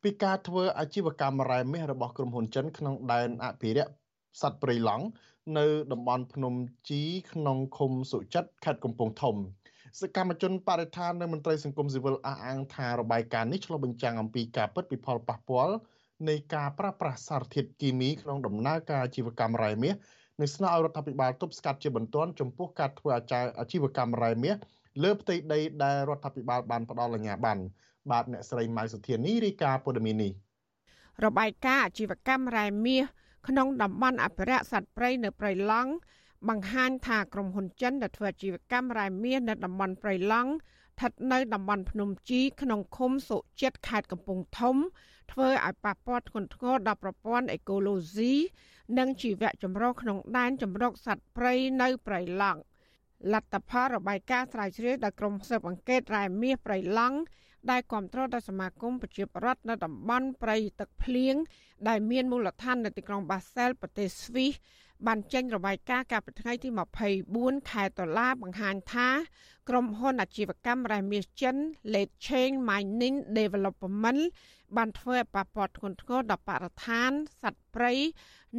[0.03, 3.91] ពីការធ្វើអាជីវកម្មរ៉ែមាសរបស់ក្រុមហ៊ុនចិនក្នុងដែនអភិរក្ស
[4.41, 5.05] សត្វព្រៃឡង់
[5.57, 6.53] នៅតំបន់ភ្នំ
[6.89, 9.36] ជីក្នុងឃុំសុចិតខេត្តកំពង់ធំ
[9.99, 15.75] សកម្មជនបរិស្ថាននិងមន្ត្រីសង្គមស៊ីវិលអះអាងថារបាយការណ៍នេះឆ្លុះបញ្ចាំងអំពីការពិតពីផលប៉ះពាល់
[16.29, 19.95] នៃការប្រើប្រាស់សារធាតុគីមីក្នុងដំណើរការអាជីវកម្មរ៉ែមាស
[20.39, 23.09] និងស្នើឲ្យរដ្ឋាភិបាលទប់ស្កាត់ជាបន្ទាន់ចំពោះការធ្វើ
[23.59, 24.55] អាជីវកម្មរ៉ែមាស
[25.03, 27.62] លើផ្ទៃដីដែលរដ្ឋាភិបាលបានផ្ដល់អាជ្ញាប័ណ្ណ
[28.12, 30.31] បាទអ្នកស្រីម៉ៅសុធានីរាយការណ៍ព័ត៌មាននេះ
[31.25, 33.03] របាយការណ៍អាជីវកម្មរ៉ែមាស
[33.47, 35.91] ក្នុងតំបន់អភិរក្សសត្វព្រៃនៅព្រៃឡង់
[36.49, 40.51] បង្ហាញថាក្រុមហ៊ុនចិនដែលធ្វើអាជីវកម្មរ៉ែមាសនៅតំបន់ព្រៃឡង់
[40.93, 44.77] ស្ថិតនៅតំបន់ភ្នំជីក្នុងឃុំសុចិត្តខេត្តកំពង់ធំ
[45.32, 48.34] ធ្វើឲ្យប៉ះពាល់ធ្ងន់ធ្ងរដល់ប្រព័ន្ធអេកូឡូស៊ី
[48.97, 52.62] និងជីវៈចម្រុះក្នុងដែនចម្រុកសត្វព្រៃនៅព្រៃឡង់
[53.34, 57.17] លទ្ធផលរបាយការណ៍ស្រាវជ្រាវដោយក្រុមស៊ើបអង្កេតរ៉ែមាសព្រៃឡង់
[57.71, 61.36] ដែលគ្រប់គ្រងដោយសមាគមប្រជាពលរដ្ឋនៅតំបន់ព្រៃទឹកភ្លៀង
[61.88, 64.53] ដែលមានមូលដ្ឋាននៅទីក្រុងបាសែលប្រទេសស្វីស
[65.07, 66.69] បានចេញរបាយការណ៍កាលពីថ្ងៃទី
[67.19, 69.09] 24ខែតុលាបង្ហាញថា
[69.69, 71.55] ក្រុមហ៊ុនអាជីវកម្មរ៉ែមាសចិន
[71.93, 74.21] Late Chain Mining Development
[74.77, 77.11] បានធ្វើឲ្យប៉ះពាល់ធ្ងន់ធ្ងរដល់បរិស្ថាន
[77.41, 77.93] សត្វព្រៃ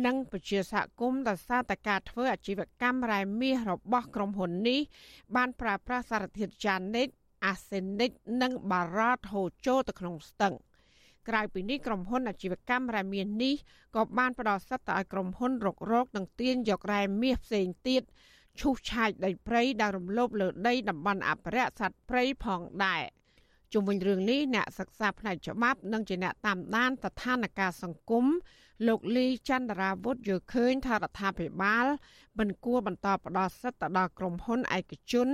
[0.07, 4.81] និងប្រជាសហគមន៍ដោយសារតែការធ្វើអាជីវកម្មរ៉ែមាសរបស់ក្រុមហ៊ុននេះ
[5.37, 7.09] បានប្រើប្រាស់សារធាតុយ៉ានិក
[7.47, 8.11] អាសេនិក
[8.43, 10.55] និងបារ៉ាតហូចូលទៅក្នុងស្ទឹង
[11.29, 13.55] ក្រៅពីនេះក្រុមហ៊ុនអាជីវកម្មរ៉ែមាសនេះ
[13.97, 18.03] ក៏បានផ្ដល់សិទ្ធិទៅឲ្យក្រុមហ៊ុនរករកនិងទាញយករ៉ែមាសផ្សេងទៀត
[18.61, 23.05] ឈូសឆាយដីព្រៃដែលរំលោភលើដីតំបន់អភិរក្សសត្វព្រៃផងដែរ។
[23.73, 28.25] ជុំវិញរឿងនេះអ្នកសិក្សាផ្នែកច្បាប់និងជាអ្នកតាមដានស្ថានភាពសង្គម
[28.87, 31.87] លោកលីចន្ទរាវុធយល់ឃើញថារដ្ឋាភិបាល
[32.39, 35.29] មិនគួរបន្តផ្ដល់សិទ្ធិទៅដល់ក្រុមហ៊ុនឯកជន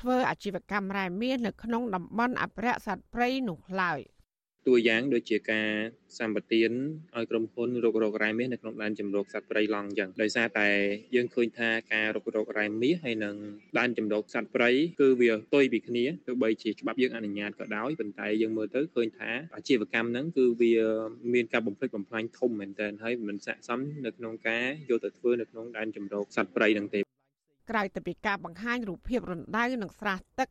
[0.00, 4.00] ធ្វើអាជីវកម្មរ៉ែមាសនៅក្នុងតំបន់អភិរក្សសត្វព្រៃនោះឡើយ។
[4.68, 5.68] តួយ៉ាងដូចជាការ
[6.18, 6.70] សម្បទាន
[7.16, 10.68] ឲ្យក្រុមហ៊ុនរករករ៉ែមាសនៅក្នុងដែនចម្រោកសត្វព្រៃឡង់អញ្ចឹងដោយសារតែ
[11.14, 13.36] យើងឃើញថាការរករករ៉ែមាសហើយនឹង
[13.78, 14.70] ដែនចម្រោកសត្វព្រៃ
[15.00, 20.74] គឺវាផ្ទុយពីគ្នាទោះបីជាច្បាប់យើងអនុញ្ញាតក៏ដោយប៉ុន្តែយើងមើលទៅឃើញថាអាជីវកម្មហ្នឹងគឺវា
[21.34, 27.00] មានការបំផ្លិចបំផ្លាញធំមែនទែនហើយមិនស័ក្តិសមនៅក្នុងការយកទៅធ្វើនៅក្នុងដែនចម្រោកសត្វព្រៃហ្នឹងទេ
[27.70, 30.48] ក្រៅពីការបង្ហាញរូបភាពរណ្ដៅនិងស្រះទឹក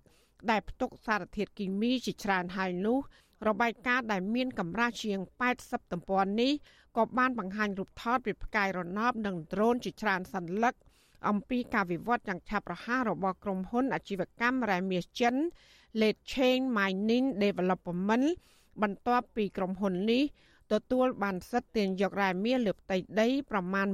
[0.52, 3.00] ដែលផ្ទុកសារធាតុគីមីជាច្រើនហើយនោះ
[3.48, 5.20] របាយការណ៍ដែលមានកម្រាស់ជាង
[5.58, 6.52] 80ទំព័រនេះ
[6.98, 10.74] ក៏បានបង្ហាញរូបថតពីផ្កាយរណបនិងដ្រូនជាច្រើនសន្លឹក
[11.30, 15.36] អំពីការវិវត្តយ៉ាងឆាប់រហ័សរបស់ក្រុមហ៊ុនអាជីវកម្មរ៉ែមាសចិន
[16.02, 18.28] Late Chain Mining Development
[18.82, 20.24] បន្ទាប់ពីក្រុមហ៊ុននេះ
[20.72, 23.88] ទទួលបានសិទ្ធិទាញយករ៉ែមាសលើផ្ទៃដីប្រមាណ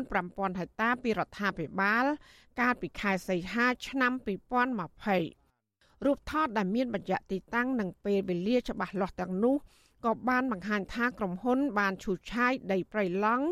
[0.00, 2.04] 15000ហិកតាពីរដ្ឋាភិបាល
[2.60, 5.43] កាលពីខែសីហាឆ្នាំ2020
[6.04, 9.56] រូបថតដែលមានបញ្ជាក់ទីតាំងនិងពេលវេលាច្បាស់លាស់ទាំងនោះ
[10.04, 13.46] ក៏បានបង្ហាញថាក្រុមហ៊ុនបានឈូសឆាយដីព្រៃឡង់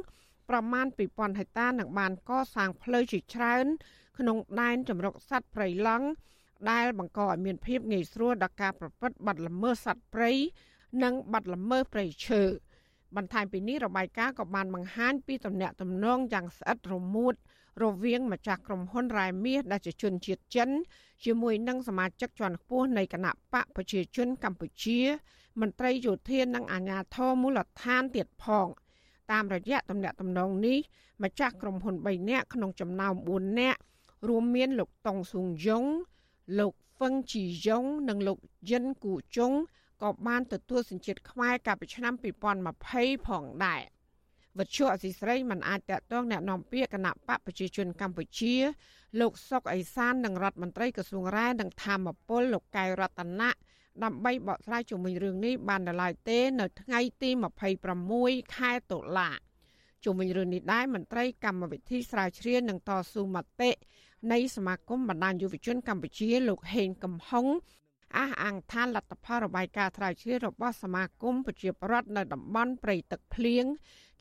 [0.51, 3.67] ប្រមាណ2000ហិកតានិងបានកសាងផ្លូវជាច្រើន
[4.19, 6.07] ក្នុងដែនចម្រុកសត្វព្រៃឡង់
[6.71, 10.33] ដែលបង្កឲ្យមានភាពងាយស្រួលដល់ការប្រព្រឹត្តបទល្មើសសត្វព្រៃ
[11.03, 12.43] និងបទល្មើសព្រៃឈើ
[13.17, 17.37] បន្ថែមពីនេះរបាយការណ៍ក៏បានបង្ហាញពីទំនាក់ទំនងយ៉ាងស្អិតរមួតរ
[18.05, 20.69] វាងម្ចាស់ក្រុមហ៊ុនរ៉ែមាសដែលជាជនជាតិចិន
[21.25, 25.01] ជាមួយនឹងសមាជិកជាន់ខ្ពស់នៃគណៈបកប្រជាជនកម្ពុជា
[25.61, 28.67] មន្ត្រីយោធានិងអាជ្ញាធរមូលដ្ឋានទៀតផង
[29.31, 30.79] តាមរយៈទំនាក់ទំនងនេះ
[31.23, 33.81] ម្ចាស់ក្រុមហ៊ុន3នាក់ក្នុងចំណោម4នាក់
[34.29, 35.85] រួមមានលោកតុងស៊ុងយ៉ុង
[36.59, 38.39] លោកហ្វឹងជីយ៉ុងនិងលោក
[38.71, 39.53] យិនគូជុង
[40.03, 42.15] ក៏បានទទួលសញ្ជាតិខ្មែរកាលពីឆ្នាំ
[42.71, 43.83] 2020ផងដែរ
[44.60, 48.56] វិទ្យុអសីស្រីមិនអាចតតងแนะនាំពាក្យគណៈបកប្រជាជនកម្ពុជា
[49.20, 53.50] លោកសុកអេសាននិងរដ្ឋមន្ត្រីក្រសួងរ៉ែនិងធម្មពលលោកកែវរតនៈ
[54.04, 57.30] ដើម្បីបកស្រាយជុំវិញរឿងនេះបានដល់ឡើយទេ នៅថ្ងៃទី
[57.94, 59.30] 26ខែតុលា
[60.04, 63.72] ជុំវិញរឿងនេះដែរមន្ត្រីកម្មវិធីស្រាវជ្រាវនិងតស៊ូមតិ
[64.32, 67.46] នៃសមាគមបណ្ដាញយុវជនកម្ពុជាលោកហេងកំហុង
[68.17, 73.65] អះអាងថាលទ្ធផលរបាយការណ៍ស្រាវជ្រាវរបស់សមាគមប្រជាប្រដ្ឋនៅតំបន់ព្រៃទឹកភ្លៀង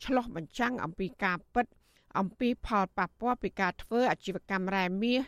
[0.04, 1.66] ឆ្លោះបញ្ចាំងអំពីការពិត
[2.18, 5.22] អំពីផលប៉ះពាល់ពីការធ្វើអាជីវកម្មរ៉ែមាស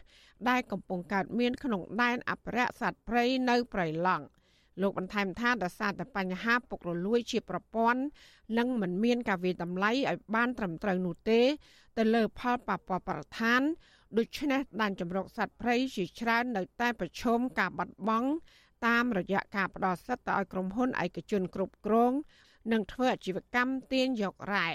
[0.49, 4.27] ដែលកំពុងកើតមានក្នុងដែនអភិរក្សសត្វព្រៃនៅព្រៃឡង់
[4.81, 8.01] លោកបន្ថែមថាដោយសារតែបញ្ហាពុករលួយជាប្រព័ន្ធ
[8.59, 11.41] និងមិនមានការវិតម្លៃឲ្យបានត្រឹមត្រូវនោះទេ
[11.99, 13.63] ទៅលើផលប៉ះពាល់បរិស្ថាន
[14.19, 18.31] ដូច្នេះដែនជម្រកសត្វព្រៃជាច្រើននៅតែប្រឈមការបាត់បង់
[18.87, 22.13] តាមរយៈការផ្ដល់សិទ្ធិទៅឲ្យក្រុមហ៊ុនឯកជនគ្រប់គ្រង
[22.73, 24.69] និងធ្វើអាជីវកម្មទាញយករ៉ែ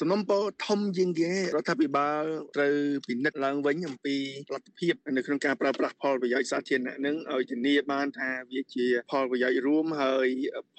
[0.00, 2.22] សំណុំពរធំជាងគេរដ្ឋាភិបាល
[2.56, 2.74] ត្រូវ
[3.06, 4.16] ពិនិត្យឡើងវិញអំពី
[4.54, 10.28] លទ្ធភាពនៅក្នុងការប្រើប្រាស់ផលប្រយោជន៍សាធារណៈនឹងឲ្យធានាបានថាវាជាផលប្រយោជន៍រួមហើយ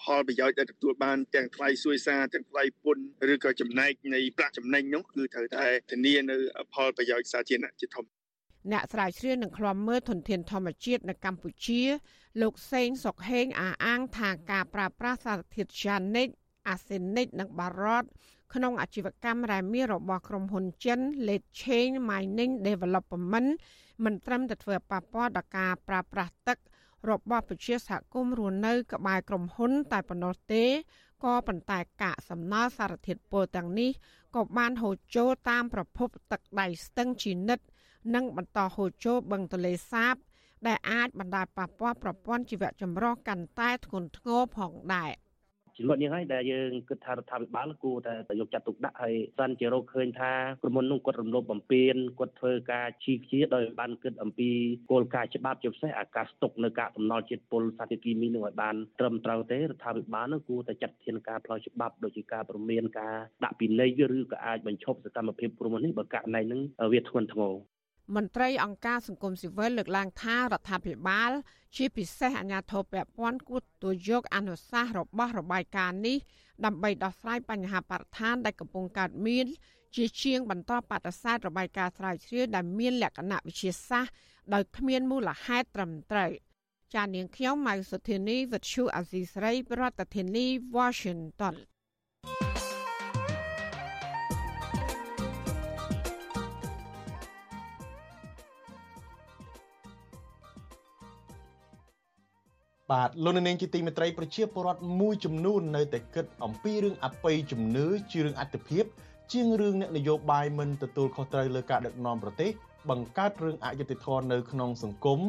[0.01, 6.37] ផលប្រយោជន៍ដែលទទួលបានទាំងថ្លៃសុយសាទាំងថ្លៃពន្ធឬក៏ចំណែកនៃប្រាក់ចំណេញនោះគឺត្រូវតែធានានៅ
[6.73, 8.05] ផលប្រយោជន៍សាធារណៈជាធំ
[8.71, 11.81] អ្នកស្រាវជ្រាវនឹងឃ្លាំមើលធនធានធម្មជាតិនៅកម្ពុជា
[12.41, 16.27] លោកសេងសុកហេងអះអាងថាការប្រើប្រាស់សារធាតុយ៉ានិក
[16.67, 18.05] អាសេនិកនិងបារ៉ត
[18.53, 23.49] ក្នុងអាជីវកម្មរ៉ែមាសរបស់ក្រុមហ៊ុនចិន Late Chain Mining Development
[24.03, 26.57] មិនត្រឹមតែធ្វើប៉ះពាល់ដល់ការប្រើប្រាស់ទឹក
[27.09, 30.63] របស់ប្រជាសហគមន៍រស់នៅ ក្បែរក្រុមហ៊ុន តែប៉ុណ្ណោះទេ
[31.23, 33.91] ក៏ប៉ុន្តែកាកសំណល់សារធាតុពុលទាំងនេះ
[34.35, 37.59] ក៏បានហូរចូលតាមប្រភពទឹកដៃស្ទឹងជីនិត
[38.15, 40.15] និងបន្តហូរចូលបឹងទន្លេសាប
[40.67, 45.11] ដែលអាចបណ្ដាលប៉ះពាល់ប្រព័ន្ធជីវៈចម្រុះកាន់តែធ្ងន់ធ្ងរផងដែរ។
[45.81, 54.49] ចំណុចនេះហើយដែលយើងគិតថារដ្ឋាភិបាលគួរតែយកចាត់ទុកដាក់ហើយសិនជារកឃើញថាក្រុមហ៊ុននោះគាត់រំលោភបំពានគាត់ធ្វើការឈីខ្ជាដោយបានគិតអំពី
[54.91, 66.61] គោលការណ៍ច្បាប់ជាពិសេសអាកាសទុកនៅការតំណល់ជាតិពុលសារធាតុគីមីនឹងឲ្យបានត្រឹមត្រូវទេរដ្ឋាភិបាលនោះគួរតែចាត់ធានការផ្លូវច្បាប់ដូចជាការព្រមានការដាក់ពិន័យឬក៏អាចបញ្ឈប់សកម្មភាពក្រុមហ៊ុននេះបើករណីនឹង
[66.93, 67.53] វាធ្ងន់ធ្ងរ
[68.15, 71.31] មន្ត្រីអង្គការសង្គមស៊ីវិលលើកឡើងថារដ្ឋាភិបាល
[71.75, 76.17] ជាពិសេសអាជ្ញាធរពាក់ព័ន្ធគួរទទួលយកអនុសាសន៍របស់របាយការណ៍នេះ
[76.65, 79.45] ដើម្បីដោះស្រាយបញ្ហាបរិស្ថានដែលកំពុងកើតមាន
[79.95, 84.13] ជាជាងបន្តបដិសេធរបាយការណ៍ស្រាវជ្រាវដែលមានលក្ខណៈវិទ្យាសាស្ត្រ
[84.53, 86.31] ដោយគ្មានមូលហេតុត្រឹមត្រូវ
[86.93, 91.55] ចាននាងខ្ញុំម៉ៅសុធានីវិទ្យុអាស៊ីស្រីប្រធានាធិបតី Washington
[102.91, 108.83] បាទលោកនាងជាទីមេត្រីប្រជាពលរដ្ឋមួយចំនួននៅតែគិតអំពីរឿងអបិយជំនឿជារឿងអត្តភាព
[109.33, 112.51] ជាងរឿងអ្នកនយោបាយមិនទទួលខុសត្រូវលើការដឹកនាំប្រទេស
[112.89, 115.19] បង្កើតរឿងអយុត្តិធម៌នៅក្នុងសង្គម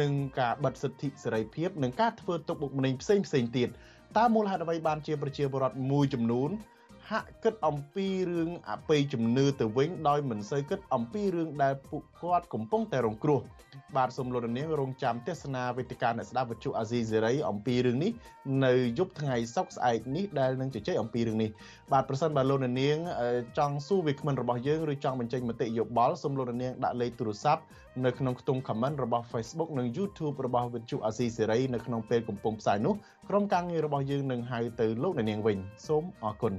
[0.00, 3.68] និងការបិទសិទ្ធិសេរីភាពនិងការធ្វើទុកបុកម្នេញផ្សេងផ្សេងទៀត
[4.18, 6.50] តើមូលហេតុអ្វីបានជាប្រជាពលរដ្ឋមួយចំនួន
[7.14, 13.40] ហាក់គិតអំពីរឿងអបិយជំនឿទៅវិញដោយមិនសូវគិតអំពីរឿងដែលពួកគាត់កំពុងតែរងគ្រោះ
[13.96, 18.10] បាទសូមលោកនាងរងចាំទស្សនាវេទិកាអ្នកស្ដាប់វិទ្យុអាស៊ីសេរីអំពីរឿងនេះ
[18.66, 21.50] នៅយប់ថ្ងៃសុក្រស្អែកនេះដែលនឹងជជែកអំពីរឿងនេះ
[21.92, 22.96] បាទប្រសិនបើលោកនាង
[23.58, 27.62] ចង់សួរវាគ្មិនរបស់យើងឬចង់បញ្ចេញមតិយោបល់សូមលោកនាងដាក់លេខទូរស័ព្ទ
[28.04, 32.94] នៅក្នុងខ្ទង់ comment របស់ Facebook និង YouTube របស់វិទ្យុអាស៊ីសេរីនៅក្នុងពេលកំពុងផ្សាយនោះ
[33.28, 36.54] ក្រុមការងាររបស់យើងនឹងហៅទៅលោកនាងវិញសូមអរគុណ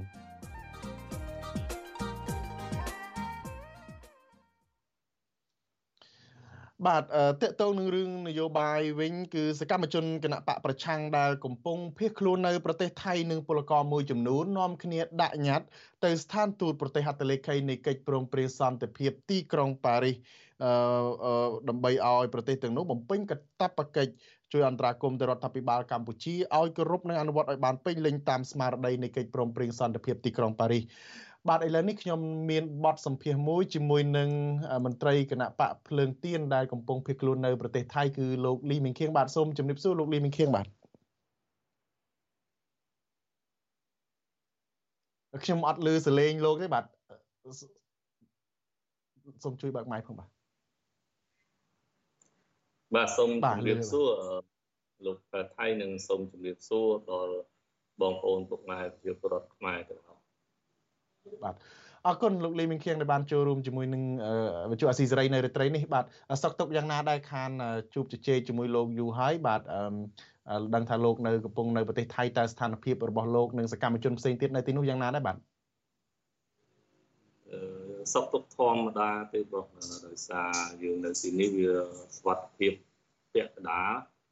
[6.86, 7.02] បាទ
[7.42, 15.66] តកតងនឹងរឿងនយោបាយវិញគឺសកម្មជនគណៈបកប្រឆាំងដែលកំពុងភៀសខ្លួននៅប្រទេសថៃនិងពលករមួយចំនួននាំគ្នាដាក់ញត្តិ
[16.04, 20.16] ទៅស្ថានទូតប្រទេសហត្ថលេខីនៃកិច្ចព្រមព្រៀងសន្តិភាពទីក្រុងប៉ារីស
[20.64, 20.72] អឺ
[21.68, 23.40] ដើម្បីឲ្យប្រទេសទាំងនោះបំពេញកាត
[23.76, 24.12] ព្វកិច្ច
[24.52, 30.82] ជួយអន្តរាគមន៍ទៅរដ្ឋាភិបាលកម្ពុជាឲ្យគោរពនិងអនុវត្តឲ្យបានពេញលេញតាមស្មារតីនៃកិច្ចព្រមព្រៀងសន្តិភាពទីក្រុងប៉ារីស
[31.48, 32.20] បាទឥឡូវនេះខ្ញុំ
[32.50, 34.30] មានបទសម្ភាសមួយជាមួយនឹង
[34.84, 40.66] មន្ត្រីគណៈបកភ្លើងទៀនដែលកំពុងភៀសខ្លួននៅប្រទេសថៃគឺលោកលីមីងខៀងបាទសូមជម្រាបសួរលោកលីមីងខៀងបាទ
[45.44, 46.84] ខ្ញុំអត់លឺសលេងលោកទេបាទ
[49.44, 50.28] សូមជួយបើកម៉ៃផងបាទ
[52.94, 54.08] បាទសូមជម្រាបសួរ
[55.06, 55.16] លោក
[55.56, 57.34] ថៃនិងសូមជម្រាបសួរដល់
[58.00, 60.11] បងប្អូនពុកម៉ែប្រជាពលរដ្ឋខ្មែរទាំងអស់
[61.44, 61.54] បាទ
[62.06, 64.02] អរគុណលោកលីមីងខៀងដែលបានចូលរួមជាមួយនឹង
[64.70, 66.04] វិទ្យុអាស៊ីសេរីនៅរាត្រីនេះបាទ
[66.42, 67.50] សកទុកយ៉ាងណាដែរខាន
[67.94, 69.60] ជួបជជែកជាមួយលោកយូហើយបាទ
[70.74, 75.36] ដឹងថាលោកនៅកំពុងនៅប្រទេសថៃតើស្ថានភាពរបស់លោកនិងសកម្មជនផ្សេងទៀតនៅទីនោះយ៉ាងណាដែរបាទ
[78.12, 79.66] សពទុកធម្មតាទេបង
[80.06, 80.52] ដោយសារ
[80.82, 81.72] យើងនៅទីនេះវា
[82.16, 82.72] ស្វាត់ភាព
[83.34, 83.82] ពាក់កដា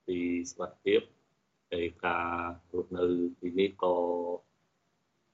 [0.07, 0.19] ពី
[0.53, 1.01] ស្វាត់ភាព
[1.73, 2.29] ហើយការ
[2.73, 3.05] រស់នៅ
[3.41, 3.95] ទីនេះក៏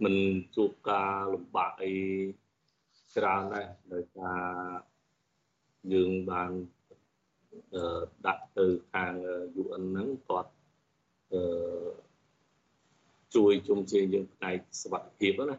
[0.05, 0.15] មិន
[0.57, 1.95] ជួបការលំបាកអី
[3.17, 4.43] ច្រើនដែរដោយសារ
[5.93, 6.51] យើងបាន
[8.27, 9.13] ដាក់ទៅខាង
[9.63, 10.53] UN ហ្នឹងគាត់
[13.35, 15.57] ជួយជុំជាយើងផ្នែកសុខភាពណា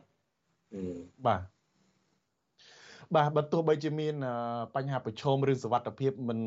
[1.27, 1.41] បាទ
[3.15, 4.15] បាទបើទោះបីជាមាន
[4.75, 6.39] បញ្ហាប្រឈមរឿងសវត្ថភាពមិន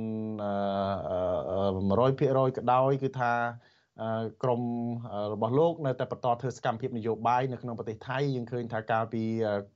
[1.91, 3.32] 100%ក៏ដោយគឺថា
[4.43, 4.63] ក្រម
[5.35, 9.23] របស់លោកនៅតែបន្តធ្វើសកម្មភាពនយោបាយនៅក្នុងប្រទេសថៃយើងឃើញថាកាលពី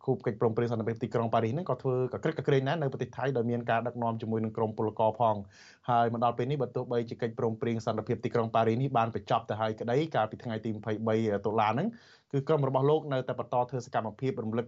[0.07, 5.37] គូបកិច្ចព្រមព្រៀងសន្តិភាពទីក្រុងប៉ារីសហ្នឹងក៏ធ្វើក៏ក្រឹកក៏ក្រែងដែរនៅប្រទេសថៃដោយមានការដឹកនាំជាមួយនឹងក្រមពលករផង
[5.91, 10.71] ហើយមកដល់ពេលនេះបើទោះបីជាកិច្ចព្រមព្រៀងសន្តិភាពទីក្រុងប៉ារីសនេះបានបញ្ចប់ទៅហើយក្តីកាលពីថ្ងៃទី
[11.09, 11.89] 23តុលាហ្នឹង
[12.35, 14.67] គឺក្រុមរបស់លោកនៅតែបន្តធ្វើសកម្មភាពរំលឹក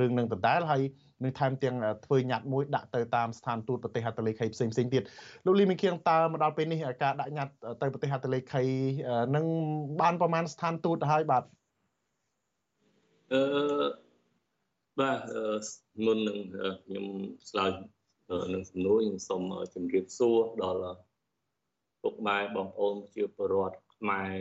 [0.00, 0.82] រឿងនឹងដដែលហើយ
[1.22, 1.76] នឹងថែមទាំង
[2.06, 5.02] ធ្វើញត្តិមួយដាក់ទៅតាមស្ថានទូតប្រទេសហត្ថលេខីផ្សេងផ្សេងទៀត
[5.46, 8.64] លោកលីមីគៀងតើមកដល់ពេលនេះការដាក់ញត្តិទៅប្រទេសហត្ថលេខី
[9.36, 9.46] នឹង
[10.00, 11.44] បានប្រមាណស្ថានទូតហើយបាទ
[13.32, 13.42] អឺ
[15.00, 15.20] បាទ
[16.06, 16.38] មុននឹង
[16.84, 17.06] ខ្ញុំ
[17.50, 17.70] ឆ្លើយ
[18.54, 19.42] នឹងសំណួរខ្ញុំសូម
[19.74, 20.96] ជម្រាបសួរដល់
[22.02, 24.32] ពុកម៉ែបងប្អូនជាពលរដ្ឋខ្មែរ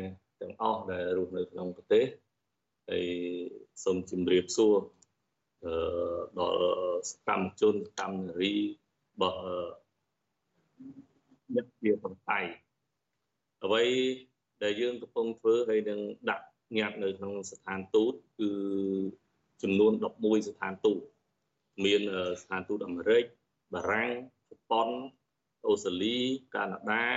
[0.42, 2.06] ទាំងអស់ដែលរស់នៅក្នុងប្រទេស
[2.90, 3.08] ហើយ
[3.84, 4.76] សូមជម្រាបសួរ
[5.64, 5.74] អឺ
[6.40, 6.64] ដល់
[7.10, 8.66] សកម្មជនសកម្មនារីរ
[9.22, 9.42] បស់
[11.56, 12.40] អ្នកជាបន្ថៃ
[13.64, 13.84] អ្វី
[14.64, 16.46] ដែលយើងកំពុងធ្វើហើយនឹងដាក់
[16.78, 18.52] ញាត់នៅក្នុងស្ថានទូតគឺ
[19.62, 21.00] ចំនួន11ស្ថានទូត
[21.86, 22.02] មាន
[22.42, 23.24] ស្ថានទូតអាមេរិក
[23.74, 24.12] បារាំង
[24.50, 24.90] ជប៉ុន
[25.68, 26.18] អូស្ត្រាលី
[26.56, 27.08] កាណាដា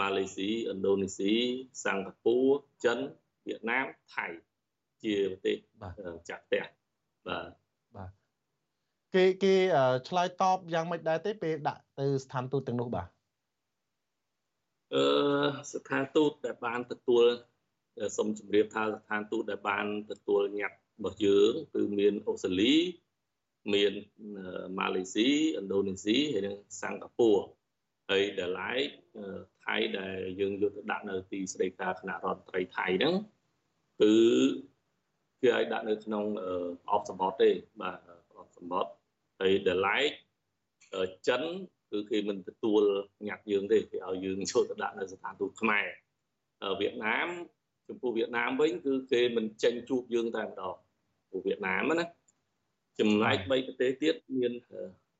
[0.00, 1.34] ម៉ាឡេស៊ីឥណ្ឌូនេស៊ី
[1.84, 2.46] សិង្ហបុរី
[2.84, 2.98] ចិន
[3.46, 4.26] វៀតណាមថៃ
[5.04, 5.56] ជាប្រទេស
[6.28, 6.64] ចាក់ផ្ទះ
[7.28, 7.48] បាទ
[7.96, 8.10] បាទ
[9.14, 9.54] គេគេ
[10.08, 13.08] ឆ្លើយតបយ៉ាងម៉េចដែរទេពេលដាក់ទៅស្ថានទូតទាំងនោះបាទ
[14.94, 15.04] អឺ
[15.72, 17.24] ស្ថានទូតដែលបានទទួល
[18.16, 22.74] សូមជម្រាបថាស្ថានទូតដែលបានទទួលញត្តិរបស់យើងគឺមានអូស្ត្រាលី
[23.74, 23.92] មាន
[24.78, 27.42] ម៉ាឡេស៊ីឥណ្ឌូនេស៊ីហើយនិងសិង្ហបុរី
[28.10, 28.86] ហើយដែលឡែក
[29.64, 33.14] ថៃដែលយើងយកទៅដាក់នៅទីស្តីការគណៈរដ្ឋមន្ត្រីថៃហ្នឹង
[34.00, 34.14] គឺ
[35.42, 36.24] គឺឲ្យដាក់នៅក្នុង
[36.90, 37.96] អបសម្បត្តិទេបាទ
[38.38, 38.92] អបសម្បត្តិ
[39.40, 40.10] ហើយដែលឡែក
[41.28, 41.42] ចិន
[41.92, 42.82] គឺគេមិនទទួល
[43.26, 45.86] ញ៉ាត់យើងទេគេឲ្យយើងចូលទៅដាក់នៅស្ថានទូតខ្មែរ
[46.80, 47.28] វៀតណាម
[47.88, 50.74] ចំពោះវៀតណាមវិញគឺគេមិនចេញជួបយើងតែម្ដង
[51.28, 52.04] ព្រោះវៀតណាមណា
[53.00, 54.52] ចំណែក3ប្រទេសទៀតមាន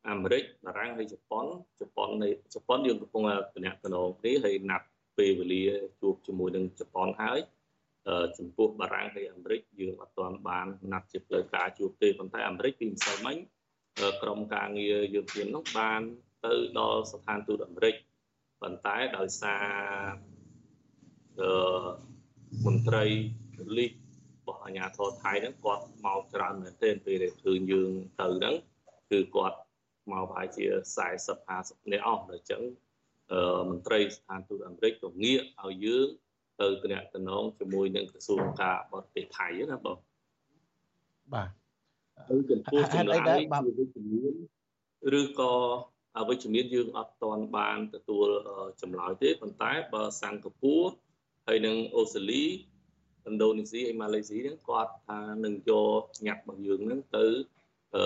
[0.09, 1.47] អាមេរិកបារាំងហើយជប៉ុន
[1.81, 4.87] ជប៉ុននៃជប៉ុនយើងកំពុងតំណែងគ្នាហើយណាត់
[5.19, 5.63] ពេលវេលា
[6.01, 7.39] ជួបជាមួយនឹងជប៉ុនហើយ
[8.39, 13.37] ចំពោះបារាំងហើយអាមេរិកយើងអត់ទាន់បានណាត់ជាផ្លូវការជួបទេប៉ុន្តែអាមេរិកពីម្សិលមិញ
[14.23, 16.01] ក្រុមការងារយើងទៀតនោះបាន
[16.47, 17.95] ទៅដល់ស្ថានទូតអាមេរិក
[18.63, 19.65] ប៉ុន្តែដោយសារ
[21.41, 21.53] អឺ
[22.67, 23.05] មន្ត្រី
[23.55, 27.91] ប៉ូលីសរបស់អាជ្ញាធរថៃហ្នឹងគាត់មកច្រើនមែនទែនពេលដែលឃើញយើង
[28.21, 28.55] ទៅហ្នឹង
[29.11, 29.59] គឺគាត់
[30.11, 30.65] មកប្រហែលជា
[31.07, 32.63] 40 50នាក់អស់ដល់អញ្ចឹង
[33.33, 36.09] អឺមន្ត្រីស្ថានទូតអាមេរិកក៏ងាកឲ្យយើង
[36.61, 39.99] ទៅតំណតំណងជាមួយនឹងក្រសួងការបរទេសថៃណាបង
[41.35, 41.49] បាទ
[42.29, 43.35] ទៅចំពោះចម្លើយជា
[43.79, 44.35] វិជ្ជមាន
[45.21, 45.53] ឬក៏
[46.17, 48.29] អវិជ្ជមានយើងអត់ទាន់បានទទួល
[48.83, 50.91] ចម្លើយទេប៉ុន្តែបើសិង្ហបុរី
[51.47, 57.27] ហើយនឹងអូស្ត្រាលីឥណ្ឌូនេស៊ីហើយម៉ាឡេស៊ីហ្នឹងគាត់ថានឹងយកញ៉ាត់របស់យើងហ្នឹងទៅ
[57.97, 58.05] អឺ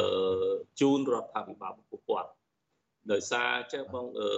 [0.80, 2.30] ជូនរដ្ឋាភិបាលរបស់គាត់
[3.12, 4.28] ដោយសារចេះបងអឺ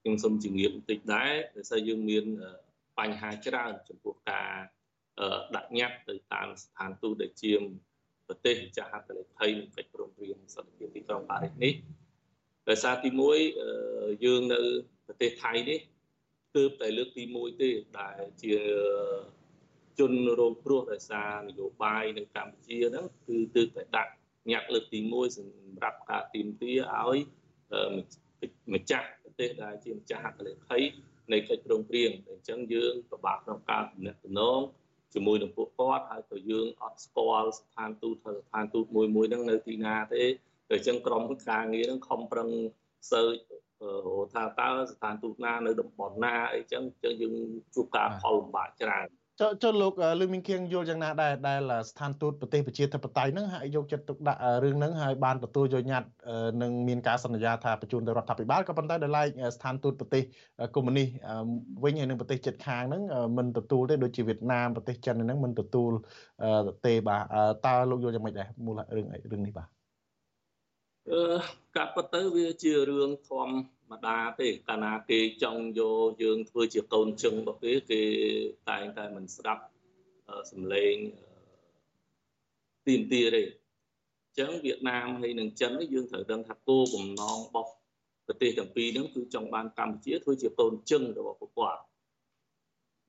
[0.00, 2.24] ខ្ញុំសូមជំរាបបន្តិចដែរដោយសារយើងមាន
[2.98, 4.50] បញ្ហាច្រើនចំពោះការ
[5.56, 7.52] ដាក់ញត្តិទៅតាមស្ថានទូតដែលជា
[8.26, 11.72] ប្រទេសចាស់ហត្ថលេខីនិងកិច្ចព្រមព្រៀងសន្តិភាពទីក្រុងប៉ារីសនេះ
[12.68, 13.10] ដោយសារទី
[13.66, 14.60] 1យើងនៅ
[15.06, 15.80] ប្រទេសថៃនេះ
[16.56, 17.70] ទើបតែលើកទី1ទេ
[18.00, 18.54] ដែលជា
[19.98, 24.12] ជនរងគ្រោះដោយសារនយោបាយនៅកម្ពុជាហ្នឹងគឺទើបតែដាក់
[24.50, 27.18] ញាក់លើកទី1សម្រាប់ការទីមទាឲ្យ
[28.74, 30.78] ម្ចាស់ប្រទេសដែលជាម្ចាស់ហត្ថលេខី
[31.32, 34.60] នៃកិច្ចព្រមព្រៀងអញ្ចឹងយើងពិបាកក្នុងការទំនាក់ទំនង
[35.14, 40.24] ជាមួយនឹងពួកគាត់ហើយក៏យើងអត់ស្គាល់ស្ថានទូតស្ថានទូតមួយមួយហ្នឹងនៅទីណាទេ
[40.68, 42.48] តែអញ្ចឹងក្រុមការងារហ្នឹងខំប្រឹង
[43.12, 43.34] សើច
[44.34, 47.34] ថាតើស្ថានទូតណានៅតំបន់ណាអីចឹងចឹងយើង
[47.74, 49.06] ជួបការផលលំបាកច្រើន
[49.40, 51.60] ចុះចុះលោកលឺមីងគៀងយល់យ៉ាងណាដែរដែល
[51.90, 56.08] ស្ថានទូតប្រទេសប្រជាធិបតេយ្យហ្នឹងហាក់យកចិត្តទុកដាក់រឿងហ្នឹងហើយបានទទួលយកញត្តិ
[56.62, 60.22] នឹងមានការសន្យាថាបញ្ជូនទៅរដ្ឋាភិបាលក៏ប៉ុន្តែដល់ឡែកស្ថានទូតប្រទេស
[60.74, 61.08] កុម្មុយនីស
[61.84, 63.02] វិញហើយនឹងប្រទេសជិតខាងហ្នឹង
[63.38, 65.90] មិនទទួលទេដូចជាវៀតណាមប្រទេសចិនហ្នឹងមិនទទួល
[66.86, 67.22] ទេបាទ
[67.66, 69.68] តើលោកយល់យ៉ាងម៉េចដែរមូលរឿងរឿងនេះបាទ
[71.10, 71.20] អឺ
[71.76, 73.54] កាប់ពិតទៅវាជារឿងធម្ម
[74.06, 78.02] តាទេកាលណាគេចង់យកយើងធ្វើជាកូនជឹងរបស់គេគេ
[78.68, 79.62] តែងតែមិនស្ដាប់
[80.50, 80.94] សំឡេង
[82.86, 87.70] ទីមទាទេអញ្ចឹងវៀតណាមហើយនិងចិនយើងត្រូវដឹងថាគោលបំណងរបស់
[88.26, 91.82] ប្រទេសទាំងពីរហ្នឹងគឺចង់បានកម្ពុជាធ្វើជាកូនជឹងរបស់ពួកគាត់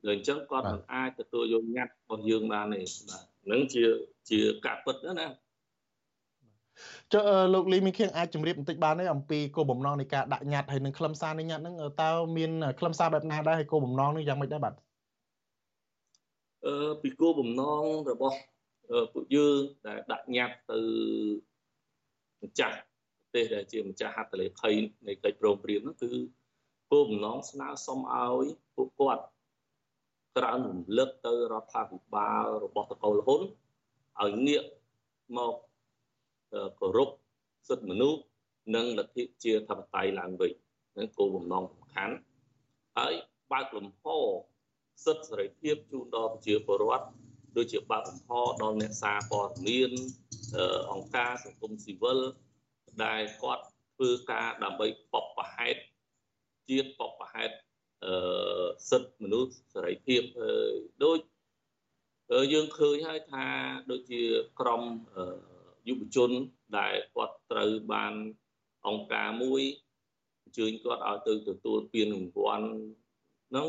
[0.07, 3.83] ដូច្នេះអញ្ចឹងគាត់មិនអាចទទួលយកញត្តិរបស់យើងបានទេបាទហ្នឹងជា
[4.29, 5.27] ជាការពិតណា
[7.13, 7.23] ចុះ
[7.53, 14.73] លោកលីមីខៀងអាចជម្រាបបន្តិចបានទេអំពីគោលបំណងនៃការដាក់ញត្តិហើយនឹងខ្លឹមសារនៃញត្តិហ្នឹងតើមានខ្លឹមសារបែបណាដែរហើយគោលបំណងនេះយ៉ាងម៉េចដែរបាទ
[16.65, 18.37] អឺពីគោលបំណងរបស់
[19.13, 20.79] ពួកយើងដែលដាក់ញត្តិទៅ
[22.43, 24.71] ម្ចាស់ប្រទេសដែលជាម្ចាស់ហត្ថលេខី
[25.07, 26.11] នៃកិច្ចព្រមព្រៀងហ្នឹងគឺ
[26.91, 28.45] គោលបំណងស្នើសុំឲ្យ
[28.75, 29.23] ពួកគាត់
[30.37, 33.41] ក្រើនរំលឹកទៅរដ្ឋាភិបាលរបស់តកូលហ៊ុន
[34.21, 34.63] ឲ្យងាក
[35.37, 35.53] មក
[36.79, 37.09] គោរព
[37.67, 38.21] សិទ្ធិមនុស្ស
[38.75, 40.53] និងលទ្ធិជាធិបតេយ្យឡើងវិញ
[40.97, 42.15] នឹងគោលបំណងសំខាន់
[42.97, 43.13] ហើយ
[43.51, 44.03] បើកលំហ
[45.05, 47.07] សិទ្ធិសេរីភាពជូនដល់ប្រជាពលរដ្ឋ
[47.57, 48.29] ដូចជាបើកលំហ
[48.61, 49.91] ដល់អ្នកសារព័ត៌មាន
[50.91, 52.19] អង្គការសង្គមស៊ីវិល
[53.05, 53.63] ដែលគាត់
[53.95, 55.75] ធ្វើការដើម្បីបបប្រហែត
[56.69, 57.51] ជាតិបបប្រហែត
[58.05, 60.21] អឺសិទ្ធិមនុស្សសេរីភាព
[61.03, 61.19] ដូច
[62.53, 63.45] យើងឃើញហើយថា
[63.91, 64.21] ដូចជា
[64.59, 64.83] ក្រម
[65.15, 65.54] អឺ
[65.87, 66.31] យុវជន
[66.77, 68.13] ដែលគាត់ត្រូវបាន
[68.87, 69.61] អង្គការមួយ
[70.43, 72.67] អញ្ជើញគាត់ឲ្យទៅទទួលពានរង្វាន់
[73.49, 73.67] ហ្នឹង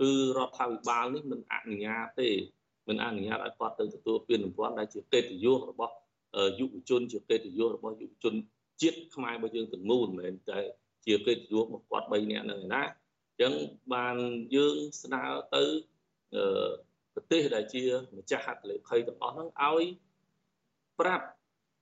[0.00, 2.30] គឺរដ្ឋាភិបាលនេះមិនអនុញ្ញាតទេ
[2.88, 5.94] មិនអនុញ្ញាតឲ្យគាត់ទៅទទួលពានរង្វាន់ដែលជាកិត្តិយសរបស់
[6.58, 8.34] យុវជនជាកិត្តិយសរបស់យុវជន
[8.82, 10.58] ជាតិខ្មែររបស់យើងទាំងមូលមិនមែនតែ
[11.06, 13.52] ជាកិត្តិយសរបស់គាត់3នាក់ហ្នឹងឯណាអញ្ចឹង
[13.94, 14.16] បាន
[14.56, 15.22] យើងស្នើ
[15.54, 15.62] ទៅ
[17.14, 17.82] ប្រទេសដែលជា
[18.16, 19.84] ម្ចាស់ហត្ថលេខីទាំងអស់ហ្នឹងឲ្យ
[21.00, 21.26] ប្រាប់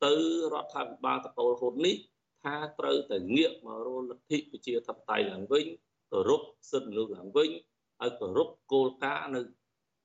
[0.04, 0.12] ទៅ
[0.52, 1.96] រដ្ឋាភិបាលតកូលហ៊ុននេះ
[2.44, 5.66] ថាត្រូវតែងាកមករលលទ្ធិប្រជាធិបតេយ្យឡើងវិញ
[6.12, 7.50] គោរពសិទ្ធិមនុស្សឡើងវិញ
[8.00, 9.40] ហើយគោរពគោលការណ៍នៅ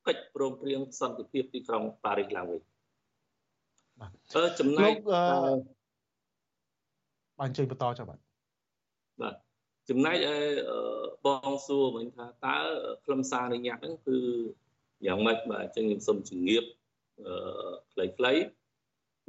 [0.08, 2.62] កិច្ចព្រមព្រៀងសន្តិភាពទីក្រុងប៉ារីសឡើងវិញ
[4.00, 4.12] បាទ
[4.60, 4.94] ចំណែក
[7.40, 8.20] បានជួយបន្តចុះបាទ
[9.22, 9.36] បាទ
[9.90, 10.36] ចំណែកឯ
[11.26, 12.58] បងសួរវិញថាតើ
[13.06, 14.18] ខ្លឹមសារនៃញត្តិហ្នឹងគឺ
[15.06, 16.64] យ៉ាងម៉េចបាទអញ្ចឹងខ្ញុំសូមជម្រាប
[17.26, 18.57] អឺខ្លីៗជា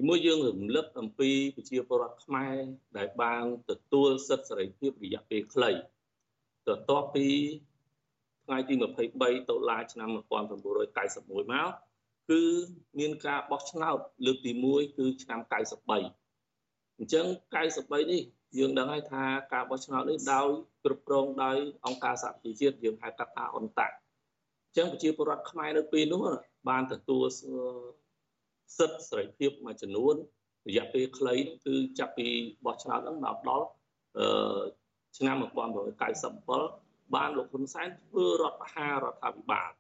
[0.07, 2.57] មួយយើងរំលឹកអំពីប្រជាពលរដ្ឋខ្មែរ
[2.97, 5.71] ដែលបានទទួលសិទ្ធិសេរីភាពរយៈពេលខ្លី
[6.67, 7.27] ទៅតបពី
[8.45, 8.75] ថ្ងៃទី
[9.13, 11.71] 23តុលាឆ្នាំ1991មក
[12.31, 12.43] គឺ
[12.99, 18.23] មានការបោះឆ្នោតលើកទី1គឺឆ្នាំ93អញ្ចឹង93នេះ
[18.59, 20.47] យើងដឹងហើយថាការបោះឆ្នោតនេះដោយ
[20.85, 23.91] គ្រប់គ្រងដោយអង្គការសហប្រជាជាតិយើងហៅកាត់ថាអន្តៈ
[24.67, 26.23] អញ្ចឹងប្រជាពលរដ្ឋខ្មែរនៅពេលនោះ
[26.69, 27.25] បានទទួល
[28.77, 30.15] សិទ្ធិសេរីភាពមួយចំនួន
[30.69, 31.35] រយៈពេលខ្លី
[31.67, 32.29] គឺចាប់ពី
[32.65, 33.67] បោះឆ្នោតហ្នឹងមកដល់
[34.19, 34.61] អឺ
[35.19, 35.37] ឆ្នាំ
[36.45, 39.71] 1997បានលោកហ៊ុនសែនធ្វើរដ្ឋប្រហាររដ្ឋាភិបាល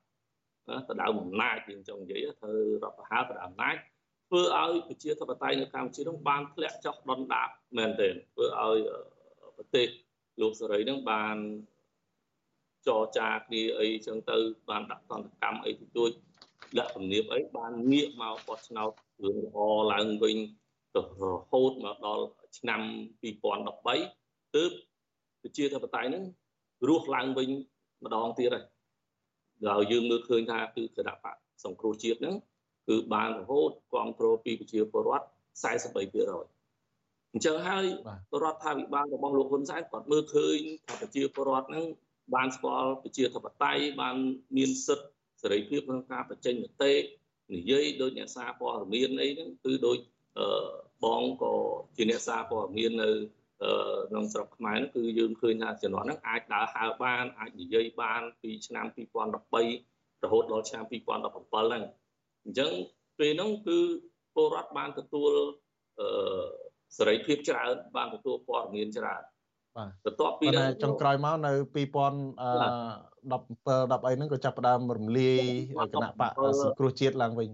[0.88, 3.76] ទៅដើមអំណាចយើងចង់និយាយធ្វើរដ្ឋប្រហារទៅដើមអំណាច
[4.28, 8.78] ធ្វើឲ្យប្រជាធិបតេយ្យនៅកម្ពុជានឹងបានធ្លាក់ចុះដុនដាបមែនទែនធ្វើឲ្យ
[9.56, 9.88] ប្រទេស
[10.40, 11.36] លោកសេរីនឹងបាន
[12.86, 14.36] ចរចាគ្នាអីចឹងទៅ
[14.70, 16.10] បានដាក់សន្តិកម្មអីទៅទួច
[16.76, 18.90] លក្ខទំនៀមអីបានងាកមកបោះឆ្នោត
[19.22, 19.58] រឿងល្អ
[19.92, 20.36] ឡើងវិញ
[20.94, 22.24] ទៅរហូតមកដល់
[22.58, 22.80] ឆ្នាំ
[23.22, 24.70] 2013ទើប
[25.42, 26.24] ប្រជាធិបតេយ្យហ្នឹង
[26.88, 27.48] រស់ឡើងវិញ
[28.04, 28.64] ម្ដងទៀតហើយ
[29.68, 32.36] ដល់យើងមើលឃើញថាគឺគណៈបកសង្គ្រោះជាតិហ្នឹង
[32.88, 35.26] គឺបានរហូតគ្រប់គ្រងពីប្រជាពលរដ្ឋ
[35.88, 37.84] 43%អញ្ចឹងហើយ
[38.42, 41.84] រដ្ឋាភិបាលរបស់លោកហ៊ុនសែនគាត់មើលឃើញថាប្រជាពលរដ្ឋហ្នឹង
[42.34, 44.16] បានស្គាល់ប្រជាធិបតេយ្យបាន
[44.56, 45.08] មានសិទ្ធិ
[45.42, 46.92] សេរីភាពក្នុងការបញ្ចេញមតិ
[47.54, 49.98] និយាយដោយអ្នកសារព័ត៌មានអីហ្នឹងគឺដូច
[51.04, 51.54] បងក៏
[51.96, 53.10] ជាអ្នកសារព័ត៌មាននៅ
[54.10, 58.86] ក្នុងស្រុកខ្មែរហ្នឹងគឺយើងឃើញថាជំនាន់ហ្នឹងអាចដើរហើរបានអាចនិយាយបានពីឆ្នាំ
[59.56, 61.84] 2013រហូតដល់ឆ្នាំ2017ហ្នឹង
[62.44, 62.72] អញ្ចឹង
[63.18, 63.78] ពេលហ្នឹងគឺ
[64.34, 65.32] ពលរដ្ឋបានទទួល
[66.00, 66.08] អឺ
[66.96, 69.22] សេរីភាពច្រើនបានទទួលព័ត៌មានច្រើន
[69.76, 71.78] បាទបន្ទាប់ពីហ្នឹងចុងក្រោយមកនៅ2017 10
[74.06, 75.42] អីហ្នឹងក៏ចាប់ផ្ដើមរំលាយ
[75.94, 77.48] គណៈបកសង្គ្រោះជាតិឡើងវិញ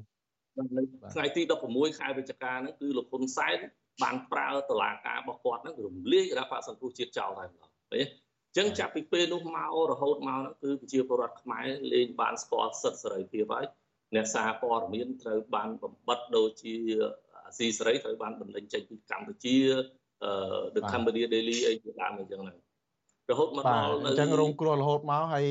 [1.14, 3.56] ថ្ងៃទី16ខែវិច្ឆិកាហ្នឹងគឺលោកហ៊ុនសែន
[4.02, 8.04] បានប្រើតឡាការរបស់គាត់ហ្នឹងរំលាយគណៈបកសង្គ្រោះជាតិចោលហើយម្ដងឃើញ
[8.56, 13.66] ចឹងចាប់ពីពេលនោះមករហូតមកហ្នឹងគឺប្រជាពលរដ្ឋខ្មែរលេងបានស្គាល់សិទ្ធិសេរីភាពហើយ
[14.14, 16.74] អ្នកសារព័ត៌មានត្រូវបានបំបត្តិដូចជា
[17.46, 19.78] អាស៊ីសេរីត្រូវបានបណ្ដេញចេញពីកម្ពុជាអឺ
[20.74, 22.56] The Cambodia Daily អីជាដើមអញ្ចឹងហ្នឹង
[23.30, 25.46] រហូតមកដល់អញ្ចឹងរងគ្រោះរហូតមកហើយ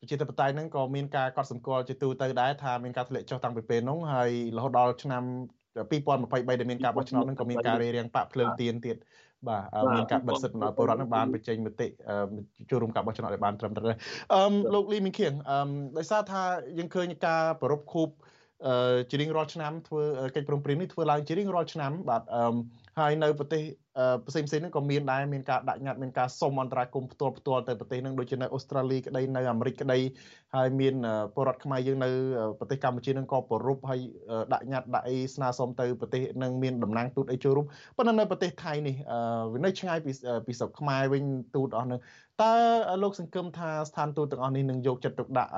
[0.00, 5.22] ប្រជាធិបតេយ្យហ្នឹងក៏មានការកត់សម្គាល់ជាទូទៅដែរថាមានការធ្លាក់ចុះតាំងពីពេលនោះហើយរហូតដល់ឆ្នាំ
[5.90, 8.96] 2023ដែលមានការបោះឆ្នោតហ្នឹងក៏មានការរារាំងបាក់ភ្លើងទៀនទៀត
[9.48, 9.64] បាទ
[9.94, 11.86] មានការបិទសិទ្ធិពលរដ្ឋនឹងបានបញ្ចេញមតិ
[12.70, 13.86] ចូលរួមការបោះឆ្នោតឲ្យបានត្រឹមត្រូវ
[14.34, 16.42] អឺលោកលីមីងខៀងអឺដោយសារថា
[16.78, 18.08] យើងឃើញការប្រពខូប
[19.10, 20.02] ជារៀងរាល់ឆ្នាំធ្វើ
[20.34, 22.56] កិច្ចព្រមព្រៀងនេះធ្វើឡើងជារៀងរាល់ឆ្នាំបាទអឺ
[22.98, 23.62] ហើយនៅប្រទេស
[24.28, 29.98] ផ្សេងផ្សេងហ្នឹងក៏មានដែរមានការដាក់ញត្តិមានការសុំអន្តរាគមន៍ផ្ទាល់ផ្ទាល់ទៅប្រទេសហ្នឹងដូចជានៅអូស្ត្រាលីក្តីនៅអាមេរិកក្តី
[30.54, 30.94] ហើយមាន
[31.34, 32.10] ពលរដ្ឋខ្មែរយើងនៅ
[32.58, 34.00] ប្រទេសកម្ពុជាហ្នឹងក៏ប្ររពហើយ
[34.52, 38.94] ដាក់ញត្តិដាក់អីស្នើសុំទៅប្រទេសហ្នឹងមានតំណាងទូតអីចូលរួមប៉ុន្តែនៅប្រទេសថៃនេះ
[39.52, 40.12] វានៅឆ្ងាយពី
[40.46, 42.00] ពីស្រុកខ្មែរវិញទូតអស់ហ្នឹង
[42.42, 42.52] តើ
[43.02, 45.52] លោកសង្ឃឹមថាស្ថានទូតទាំងអស់នេះនឹងយកចិត្តទុកដាក់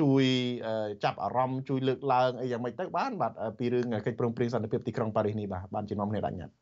[0.00, 0.24] ជួយ
[1.04, 6.54] ចាប់អារម្មណ៍ជួយលើកឡើងអីយ៉ាងម៉េចទៅបានបាទពីរឿងកិច្ចព្រមព្រៀងសន្តិភាពទីក្រុងប៉ារីសនេះបាទបានជំនុំគ្នាដាក់ញត្តិ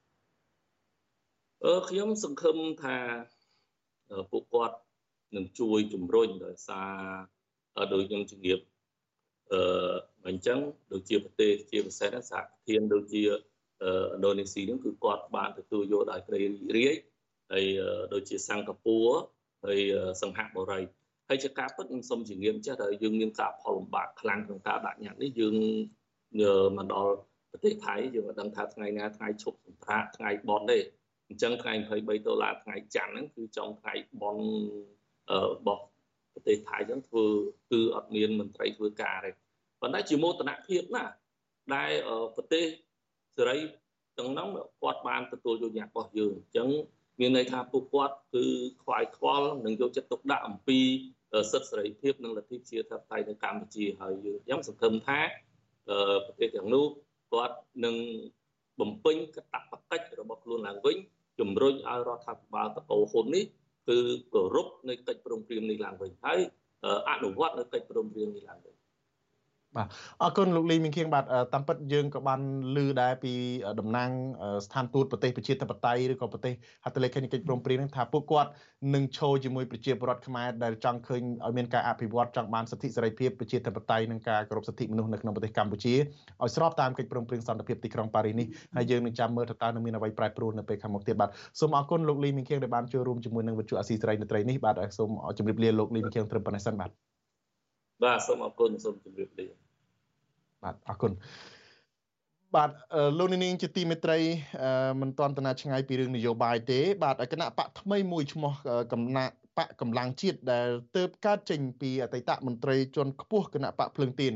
[1.65, 2.97] អឺខ្ញុំសង្ឃឹមថា
[4.33, 4.77] ពួកគាត់
[5.37, 8.59] នឹងជួយជំរុញដោយសារដោយខ្ញុំជំរាប
[9.53, 9.63] អឺ
[10.29, 10.59] អញ្ចឹង
[10.93, 16.41] ដូចជាប្រទេសជាពិសេសសហធានដូចជាឥណ្ឌូនេស៊ីនឹងគឺគាត់បានទទួលយកដោយក្រី
[16.77, 16.95] រាយ
[17.53, 17.65] ហើយ
[18.13, 19.09] ដូចជាសិង្ហបុរី
[19.65, 19.81] ហើយ
[20.23, 20.81] សង្ហបុរី
[21.29, 25.55] ហើយជាការពិតខ្ញុំសូមជំរាបចេះថាយើងមានការផលលំបាកខ្លាំងក្នុងការដាក់ញត្តិនេះយើង
[26.77, 27.13] មកដល់
[27.51, 30.79] ប្រទេសថៃយើងមិនដឹងថាថ្ងៃណាថ្ងៃឈប់សម្រាកថ្ងៃបន់ទេ
[31.29, 34.45] អញ្ចឹងថ្ងៃ23ដុល្លារថ្ងៃច័ន្ទហ្នឹងគឺចុងថ្ងៃបន់
[35.33, 35.85] របស់
[36.35, 37.25] ប្រទេសថៃហ្នឹងធ្វើ
[37.71, 39.31] គឺអត់មានមន្ត្រីធ្វើការទេ
[39.81, 41.05] ប៉ុន្តែជាមោទនភាពណា
[41.75, 41.91] ដែល
[42.37, 42.65] ប្រទេស
[43.37, 43.59] សេរី
[44.19, 44.49] ទាំងនោះ
[44.83, 46.69] គាត់បានទទួលយកញត្តិរបស់យើងអញ្ចឹង
[47.21, 48.45] មានន័យថាពួកគាត់គឺ
[48.83, 50.79] ខ្វាយខ្វល់និងយកចិត្តទុកដាក់អំពី
[51.51, 55.21] សិទ្ធិសេរីភាពនិងលទ្ធិប្រជាធិបតេយ្យនៅកម្ពុជាហើយយើងខ្ញុំសង្ឃឹមថា
[56.27, 56.85] ប្រទេសទាំងនោះ
[57.33, 57.95] គាត់នឹង
[58.81, 60.97] បំពេញកាតព្វកិច្ចរបស់ខ្លួនឡើងវិញ
[61.41, 63.45] ជំរុញឲ្យរដ្ឋាភិបាលតកោហ៊ុននេះ
[63.89, 63.99] គឺ
[64.35, 66.41] គោរពនៅកិច្ចព្រមព្រៀងនេះឡើងវិញហើយ
[67.11, 68.75] អនុវត្តនៅកិច្ចព្រមព្រៀងនេះឡើងវិញ
[69.77, 69.89] បាទ
[70.23, 71.25] អរគុណលោកលីមីងខៀងបាទ
[71.55, 72.41] តាមពិតយើងក៏បាន
[72.77, 73.33] ឮដែរពី
[73.81, 74.11] តំណាង
[74.67, 76.55] ស្ថានទូតប្រទេសប្រជាធិបតេយ្យឬក៏ប្រទេស
[76.85, 78.51] ហត្ថលេខីកិច្ចព្រមព្រៀងនឹងថាពួកគាត់
[78.95, 85.95] នឹងឈរជាមួយប្រជាពលរដ្ឋខ្មែរដែលចង់ឃើញឲ្យមានការអភិវឌ្ឍចង់បានសិទ្ធិសេរីភាពប្រជាធិបតេយ្យនិងការគោរពសិទ្ធិមនុស្សនៅក្នុងប្រទេសកម្ពុជា
[86.43, 88.47] ឲ្យស្របតាមកិច្ចព្រមព្រៀងសន្តិភាពទីក្រុងប៉ារីសនេះ
[88.77, 96.91] ហើយយើងនឹងចាំមើលថាតើនឹងមានអ្វីប្រែប្រួលនៅពេលខាងមុខទៀតបាទសូមអរគុណលោកលីមីងខៀងដែលបានចូលរួមជាមួយនឹងវិទ្យុអាស៊ីសេរីនៅត្រីនេះបាទសូមជម្រាបលាលោកលីមីងខៀងត្រឹមប៉ុណ្ណេះសិនបាទ
[98.05, 99.66] បាទសូមអរគុណសូមជម្រាបលា
[100.63, 101.13] បាទអរគុណ
[102.55, 102.71] បាទ
[103.19, 104.19] លោកនាងជាទីមេត្រី
[105.01, 108.53] មិនទាន់តណាឆ្ងាយពីរឿងនយោបាយទេ បាទគណៈបកថ្មីមួយឈ្មោះ
[108.93, 114.35] កំណាក់បកកម្លាំងជាតិដែលទៅកើតចេញពីអតីតមន្ត្រីជាន់ខ្ពស់គណៈបកភ្លឹងទៀន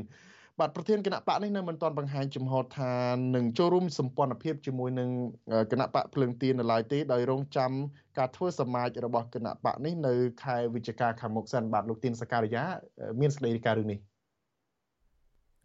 [0.59, 2.93] បាទប្រធានគណៈបកនេះនៅមិនទាន់បង្ហាញចំហថា
[3.35, 5.09] នឹងចូលរួមសម្ព័ន្ធភាពជាមួយនឹង
[5.71, 7.71] គណៈបកភ្លឹងទៀននៅឡើយទេដោយរងចាំ
[8.17, 10.13] ការធ្វើសមាជរបស់គណៈបកនេះនៅ
[10.43, 12.63] ខែវិច្ឆិកាខាងមុខសិនបាទលោកទៀនសការីយ៉ា
[13.19, 14.10] មានសេចក្តីរាយការណ៍រឿងនេះ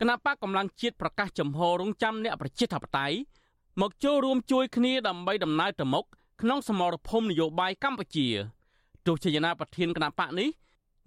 [0.01, 3.17] គណៈបកកម្លាំងជាតិប្រកាសចំហរងចាំអ្នកប្រជាធិបតេយ្យ
[3.81, 6.05] មកចូលរួមជួយគ្នាដើម្បីដំណើរទៅមុខ
[6.43, 8.27] ក្នុងសមរភូមិនយោបាយកម្ពុជា
[9.07, 10.49] ទោះជាយ៉ាងណាប្រធានគណៈបកនេះ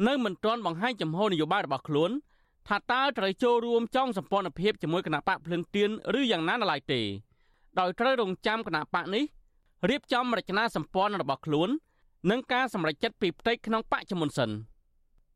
[0.07, 2.11] នៅមិនទាន់បង្ហាញចំហនយោបាយរបស់ខ្លួន
[2.67, 7.01] ថាតើត្រូវចូលរួមចងសម្ព័ន្ធភាពជាមួយគណៈបកភ្លឹងទៀនឬយ៉ាងណានៅឡើយទេ
[7.79, 9.23] ដោយត្រូវរងចាំគណៈបកនេះ
[9.89, 11.69] រៀបចំរចនាសម្ព័ន្ធរបស់ខ្លួន
[12.29, 14.49] និងការសម្រេចចិត្តពីផ្ទៃក្នុងបកជាមុនសិន។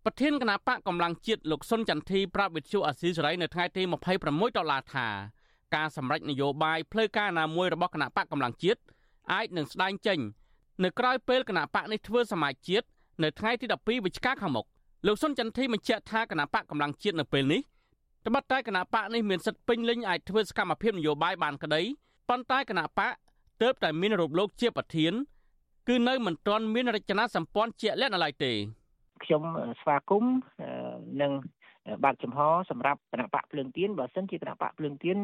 [0.06, 3.82] ប្រធានគណៈបកកម្លាំងជាតិលោកសុនចន្ទធីប្រាប់វិទ្យុអាស៊ីសេរីនៅថ្ងៃទី
[4.20, 5.08] 26ដុល្លារថា
[5.76, 8.80] ការសម្រេចនយោបាយផ្លូវការណាមួយរបស់គណៈបកកម្លាំងជាតិ
[9.34, 10.20] អាចនឹងស្ដែងចេញ
[10.84, 12.86] នៅក្រៅពេលគណៈបកនេះធ្វើសមាជជាតិ
[13.24, 14.66] នៅថ្ងៃទី12វិច្ឆិកាខាងមុខ
[15.08, 17.62] លោកសុនចន្ទធីបញ្ជាក់ថាគណៈបកកម្លាំងជាតិនៅពេលនេះ
[18.28, 21.82] ត្បិតតែគណៈបកនេះមានសិទ្ធិពេញលេញអាចធ្វើសកម្មភាពនយោបាយបានក្តី
[22.30, 23.12] ប៉ុន្តែគណៈបក
[23.62, 25.14] ទើបតែមានរូបលោកជាប្រធាន
[25.88, 28.54] គឺនៅមិនទាន់មានរចនាសម្ព័ន្ធជាក់លាក់នៅឡើយទេ
[29.26, 29.44] ខ្ញុំ
[29.82, 30.36] ស្វាគមន៍
[31.22, 31.32] និង
[32.04, 35.18] បើកចំហសម្រាប់គណៈបកភ្លើងទៀនបើសិនជាគណៈបកភ្លើងទៀន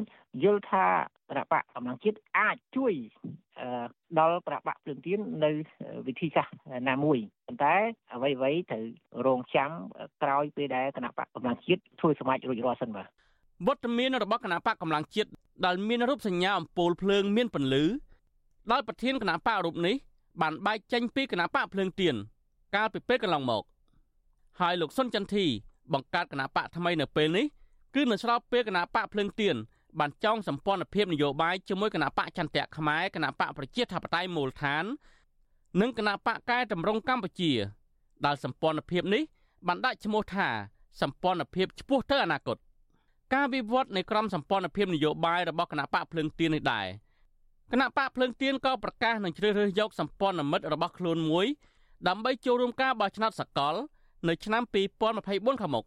[0.43, 0.85] យល់ថា
[1.29, 2.93] គណៈបកកម្លាំងជាតិអាចជួយ
[4.19, 5.51] ដល់គណៈបកភ្លើងទៀននៅ
[6.07, 6.55] វិធីសាស្ត្រ
[6.89, 7.75] ណាមួយប៉ុន្តែ
[8.13, 8.85] អ្វីអ្វីត្រូវ
[9.25, 9.71] រងចាំ
[10.23, 13.07] ក្រោយពេលដែលគណៈបកកម្លាំងជាតិធ្វើសមាជរួចរាល់សិនបាទ
[13.67, 15.29] វត្តមានរបស់គណៈបកកម្លាំងជាតិ
[15.65, 17.83] ដែលមានរូបសញ្ញាអំពូលភ្លើងមានពន្លឺ
[18.71, 19.95] ដោយប្រធានគណៈបករូបនេះ
[20.41, 22.15] បានបែកចេញពីគណៈបកភ្លើងទៀន
[22.75, 23.63] កាលពីពេលកន្លងមក
[24.59, 25.45] ហើយលោកសុនចន្ទធី
[25.93, 27.45] បង្កើតគណៈបកថ្មីនៅពេលនេះ
[27.95, 29.55] គឺនៅស្របពេលគណៈបកភ្លើងទៀន
[29.99, 34.85] បានចងសម្ព័ន្ធភាពនយោបាយជាមួយគណៈបកចន្ទៈខ្មែរគណៈបកប្រជាធិបតេយ្យមូលដ្ឋាន
[35.81, 37.51] និងគណៈបកកែតម្រង់កម្ពុជា
[38.25, 39.23] ដែលសម្ព័ន្ធភាពនេះ
[39.67, 40.47] បានដាក់ឈ្មោះថា
[41.01, 42.57] សម្ព័ន្ធភាពឆ្ពោះទៅអនាគត
[43.33, 46.87] ការវិវត្តនៃក្រមសម្ព័ន្ធភាពនយោបាយរបស់គណៈបកភ្លើងទៀននេះដែរ
[47.71, 51.47] គណៈបកភ្លើងទៀនក៏ប្រកាសនឹងជ្រើសរើសយកសម្ព័ន្ធមិត្តរបស់ខ្លួនមួយ
[52.07, 53.75] ដើម្បីចូលរួមការបោះឆ្នោតសកល
[54.27, 54.63] នៅឆ្នាំ
[55.11, 55.85] 2024ខាងមុខ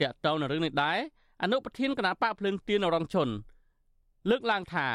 [0.00, 0.98] តាក់ទងនឹងរឿងនេះដែរ
[1.42, 3.28] អនុប្រធានគណៈបកភ្លើងទៀនរងជន
[4.30, 4.86] លើកឡើងថា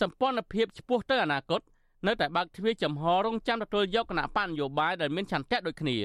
[0.00, 1.60] សម្ព័ន្ធភាពឆ្ពោះទៅអនាគត
[2.06, 5.96] នៅតែបើកទ្វារចំហរងចាំទទួលយកគណៈបកនយោបាយដែលមានឆន្ទៈដូចគ្នា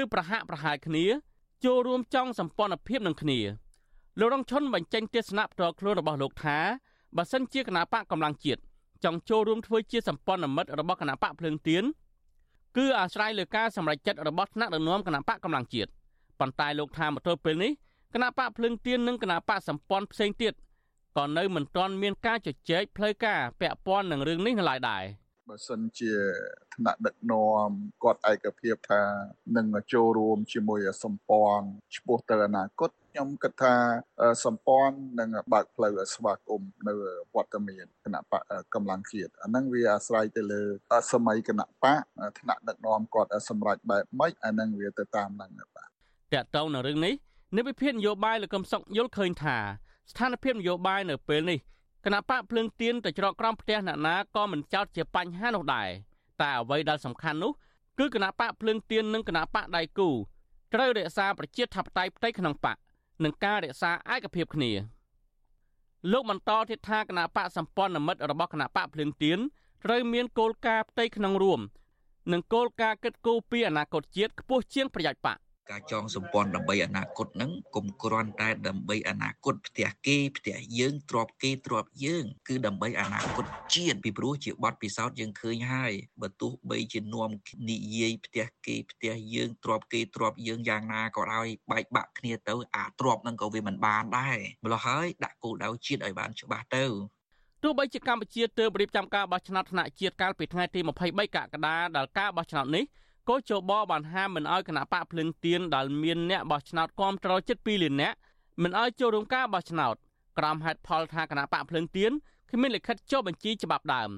[0.00, 1.04] ឬប្រហាក់ប្រហែលគ្នា
[1.64, 3.38] ចូលរួមចង់សម្ព័ន្ធភាពនឹងគ្នា
[4.20, 6.58] លោករងឈុនបញ្ចេញទស្សនៈផ្ទាល់ខ្លួនរបស់លោកថា
[7.16, 8.60] បើសិនជាគណៈបកកម្លាំងជាតិ
[9.04, 11.84] ចង់ចូលរួមធ្វើជាសម្ព័ន្ធមិត្តរបស់គណៈបកភ្លើងទៀន
[12.76, 15.90] គឺអាស្រ័យលើការសម្រេចចិត្តរបស់ថ្នាក់ដឹកនាំគណៈបកកម្លាំងជាតិ
[16.40, 17.72] ប៉ុន្តែលោកថាមកទល់ពេលនេះ
[18.14, 20.52] គណៈបកភ្លើងទៀននិងគណៈបកសម្ព័ន្ធផ្សេងទៀត
[21.16, 25.04] ក៏នៅមិនទាន់មានការជជែកផ្លូវការពាក់ព័ន្ធនឹងរឿងនេះនៅឡើយដែរ
[25.48, 26.12] បើសិនជា
[26.74, 27.68] ថ្នាក់ដឹកនាំ
[28.02, 29.02] គាត់ឯកភាពថា
[29.56, 31.66] នឹងចូលរួមជាមួយសម្ព័ន្ធ
[31.96, 33.74] ឆ្ពោះទៅអនាគត ខ្ញុំគិតថា
[34.44, 36.92] សម្ព័ន្ធនឹងបើកផ្លូវស្វាគមន៍នៅ
[37.34, 38.42] វត្តមានគណៈបក
[38.74, 40.62] កម្លាំងជាតិអាហ្នឹងវាអាស្រ័យទៅលើ
[41.12, 42.02] សម័យគណៈបក
[42.40, 45.88] ថ្នាក់ដឹកនាំគាត់សម្រេចបែបម៉េចអាហ្នឹងវាទៅតាមហ្នឹងបាទ
[46.34, 47.14] តកតងនៅរឿងនេះ
[47.56, 49.56] និវិភាននយោបាយលោកកឹមសុខយល់ឃើញថា
[50.10, 51.58] ស្ថានភាពនយោបាយនៅពេលនេះ
[52.04, 55.88] គណៈបកភ្លើងទៀនទៅច្រកក្រំផ្ទះអ្នកណាក៏មិនចោតជាបញ្ហានោះដែរ
[56.40, 57.52] តែអ្វីដែលសំខាន់នោះ
[57.98, 60.08] គឺគណៈបកភ្លើងទៀននិងគណៈបកដៃគូ
[60.74, 62.76] ត្រូវរក្សាប្រជាធិបតេយ្យផ្ទៃក្នុងបក
[63.24, 64.72] និងការរក្សាឯកភាពគ្នា
[66.12, 69.38] លោកបន្តទៀតថាគណៈបកសម្ព័ន្ធមិត្តរបស់គណៈបកភ្លើងទៀន
[69.84, 71.60] ត្រូវមានគោលការណ៍ផ្ទៃក្នុងរួម
[72.32, 75.38] និងគោលការណ៍គិតគូរពីអនាគតជាតិខ្ពស់ជាងប្រយោជន៍បក
[75.70, 83.44] ការចងសម្ព័ន្ធដើម្បីអនាគតហ្នឹងកុំគ្រាន់តែដើម្បីអនាគតផ្ទះគេផ្ទះយើងទ្របគេទ្របយើងគឺដើម្បីអនាគត
[83.74, 85.92] ជាតិពីព្រោះជាបទពិសោធន៍យើងឃើញហើយ
[86.22, 87.30] បើទោះបីជានាំ
[87.70, 96.86] និយាយផ្ទះគេផ្ទះយើងទ្របគេទ្របយើងយ៉ាងណាក៏ដោយបែកបាក់គ្នាទៅអាទ្របហ្នឹងក៏វាមិនបានដែរម្ល៉េះហើយដាក់គោលដៅជាតិឲ្យបានច្បាស់ទៅ
[97.62, 102.84] ទោះបីជាកម្ពុជាទើបរៀបចំការបោះឆ្នោតថ្នាក់ជាតិកាលពីថ្ងៃទី23កក្កដាដល់ការបោះឆ្នោតនេះ
[103.28, 108.16] កោជបបានហាមមិនអោយគណៈបកភ្លឹងទៀនដែលមានអ្នកបោះឆ្នោតគាំទ្រជិត2លាននាក់
[108.62, 109.94] មិនអោយចូលរួមការបោះឆ្នោត
[110.38, 112.12] ក្រោមហេតុផលថាគណៈបកភ្លឹងទៀន
[112.50, 114.10] គ្មានលិខិតចុះបញ្ជីច្បាប់ដើម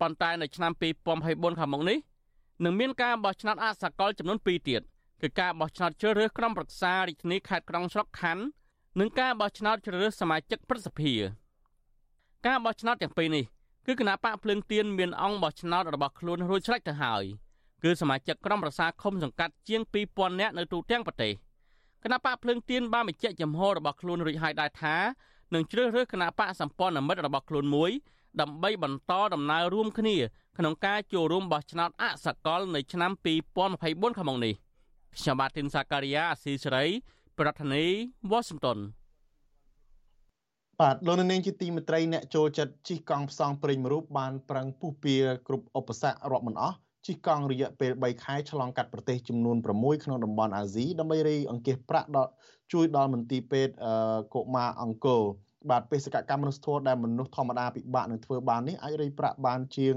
[0.00, 0.72] ប៉ុន្តែនៅឆ្នាំ
[1.16, 1.98] 2024ខាងមុខនេះ
[2.64, 4.82] នឹងមានការបោះឆ្នោតអសកលចំនួន2ទៀត
[5.22, 8.44] គឺការបោះឆ្នោតជ្រើសរើសក្រុមប្រឹក្សារាជធានីខេត្តក្រុងស្រុកខណ្ឌ
[9.00, 11.12] និងការបោះឆ្នោតជ្រើសរើសសមាជិកព្រឹទ្ធសភា
[12.46, 13.44] ការបោះឆ្នោតទាំងពីរនេះ
[13.86, 17.24] គឺគណៈបកភ្លើងទៀនមានអង្គបោះឆ្នោតរបស់ខ្លួនរួចស្រេចទៅហើយ។
[17.84, 21.32] គឺសមាជិកក្រុមប្រឹក្សាឃុំសង្កាត់ជាង2000នាក់នៅទូទាំងប្រទេស
[22.04, 24.96] គណៈបកភ្លើងទៀនបានបញ្ជាក់ចំហរបស់ខ្លួនរួចហើយដែរថា
[25.54, 27.90] នឹងជ្រើសរើសគណៈបកសម្ព័ន្ធមិត្តរបស់ខ្លួនមួយ
[28.40, 30.16] ដើម្បីបន្តដំណើររួមគ្នា
[30.58, 33.10] ក្នុងការចូលរួមបោះឆ្នោតអសកលនៅឆ្នាំ
[33.64, 34.54] 2024ខាងមុខនេះ
[35.16, 36.86] ខ្ញុំបាទទីនសាការីយ៉ាអស៊ីសេរី
[37.38, 37.92] ប្រធានាធិ
[38.30, 38.78] បតី Washington
[40.80, 45.14] បាទលោកនាងជាទីមេត្រីអ្នកចូលចិត្តជិះកង់ផ្សងព្រេងមរូបបានប្រឹងពុះពៀ
[45.46, 46.76] គ្រប់ឧបសគ្គរាប់មិនអស់
[47.06, 52.30] ជិះកង់រយៈពេល3ខែឆ្លងកាត់ប្រទេសចំនួន6ក្នុងតំបន់អាស៊ីដើម្បីរៃអង្គាសប្រាក់ដល់
[52.72, 53.74] ជួយដល់មន្ទីរពេទ្យ
[54.34, 55.22] កុមារអង្គរ
[55.70, 59.94] បាទបេសកកម្មមនុស្សធម៌ដែលមនុស្សធម្មតាពិបាកនឹងធ្វើបាននេះអាចរៃប្រាក់បានជាង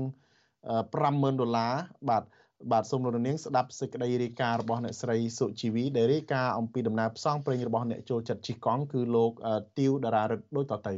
[0.63, 1.73] 50000ដុល្លារ
[2.09, 2.23] បាទ
[2.71, 9.31] បាទសូមលោកនាងស្ដាប់សេចក្តីរាយការណ៍របស់អ្នកស្រីសុជីវីដែលរាយការណ៍អំពីដំណើរផ្សងព្រេងរបស់អ្នកចូលចិត្តជិះកង់គឺលោក
[9.77, 10.93] ទីវតារារិទ្ធដូចតទៅ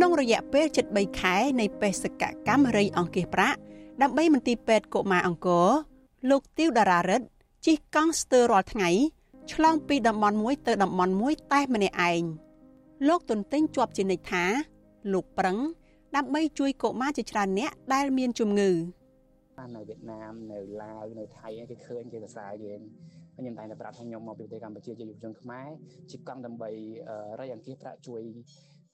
[0.00, 3.58] ក្នុងរយៈពេលជិត3ខែនៃបេសកកម្មរៃអង្គាសប្រាក់
[4.02, 5.68] ដើម្បីមន្ទីរពេទ្យកុមារអង្គរ
[6.30, 7.26] លោកទីវតារារិទ្ធ
[7.66, 8.90] ជិះកង់ស្ទើររាល់ថ្ងៃ
[9.52, 12.22] ឆ្លងពីតំបន់មួយទៅតំបន់មួយតែម្នាក់ឯង
[13.08, 14.44] លោកទុនទិញជាប់ជានិច្ចថា
[15.12, 15.56] លោកប្រឹង
[16.16, 18.70] ដើម្បីជួយកុមារជាច្រើនអ្នកដែលមានជំងឺ
[19.76, 22.80] នៅវៀតណាមនៅឡាវនៅថៃគេឃើញគេសរសើរយើង
[23.36, 25.68] ខ្ញុំតែងតែប្រាប់ថាខ្ញុំមកពីប្រទេសកម្ពុជាជាយុវជនខ្មែរ
[26.10, 26.70] ជិះកង់ដើម្បី
[27.40, 28.22] រៃអង្គាសប្រាក់ជួយ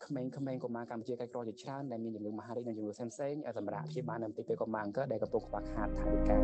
[0.07, 0.31] ក្មេងៗ
[0.65, 6.39] កុមារកម្ពុជាកិច្ចក្រជាច្រើនដែលមានជំងឺមហារីកនិងជំងឺផ្សេងៗសម្រាប់ព្យាបាលនៅមន្ទីរពេទ្យកុមារអង្គរដែលកំពុងខ្វះខាតថវិកា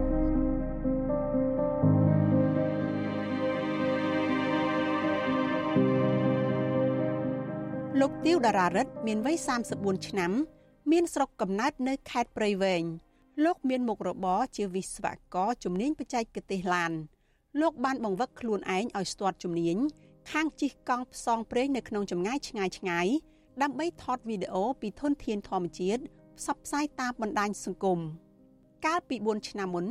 [8.01, 9.37] លោកទៀវតារារិទ្ធមានវ័យ
[9.73, 10.33] 34ឆ្នាំ
[10.93, 12.85] មានស្រុកកំណើតនៅខេត្តព្រៃវែង
[13.45, 16.93] លោកមានមុខរបរជាវិស្វករជំនាញបច្ចេកទេសឡាន
[17.61, 19.77] លោកបានបង្វឹកខ្លួនឯងឲ្យស្ទាត់ជំនាញ
[20.33, 23.09] ខាងជិះកង់ផ្សងព្រេងនៅក្នុងចម្ងាយឆ្ងាយឆ្ងាយ
[23.63, 26.03] ដើម្បីថតវីដេអូពីធនធានធម្មជាតិ
[26.39, 27.99] ផ្សព្វផ្សាយតាមបណ្ដាញសង្គម
[28.87, 29.87] កាលពី4ឆ្នាំមុន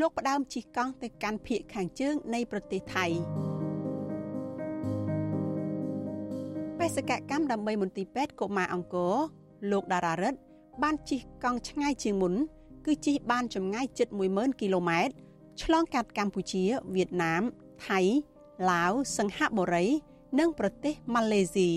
[0.00, 3.06] លោកផ្ដើមជិះកង់ទៅកាន់ភៀកខាងជើងនៃប្រទេសថៃ
[6.78, 9.14] បេសកកម្មដើម្បីមន្ទីរពេទ្យកុមារអង្គរ
[9.70, 10.38] លោកតារារិទ្ធ
[10.82, 12.34] បានជិះកង់ឆ្ងាយជាងមុន
[12.86, 15.14] គឺជិះបានចម្ងាយជិត10000គីឡូម៉ែត្រ
[15.62, 16.64] ឆ្លងកាត់កម្ពុជា
[16.94, 17.42] វៀតណាម
[17.86, 18.00] ថៃ
[18.70, 19.86] ឡាវសិង្ហបុរី
[20.38, 21.70] និងប្រទេសម៉ាឡេស៊ី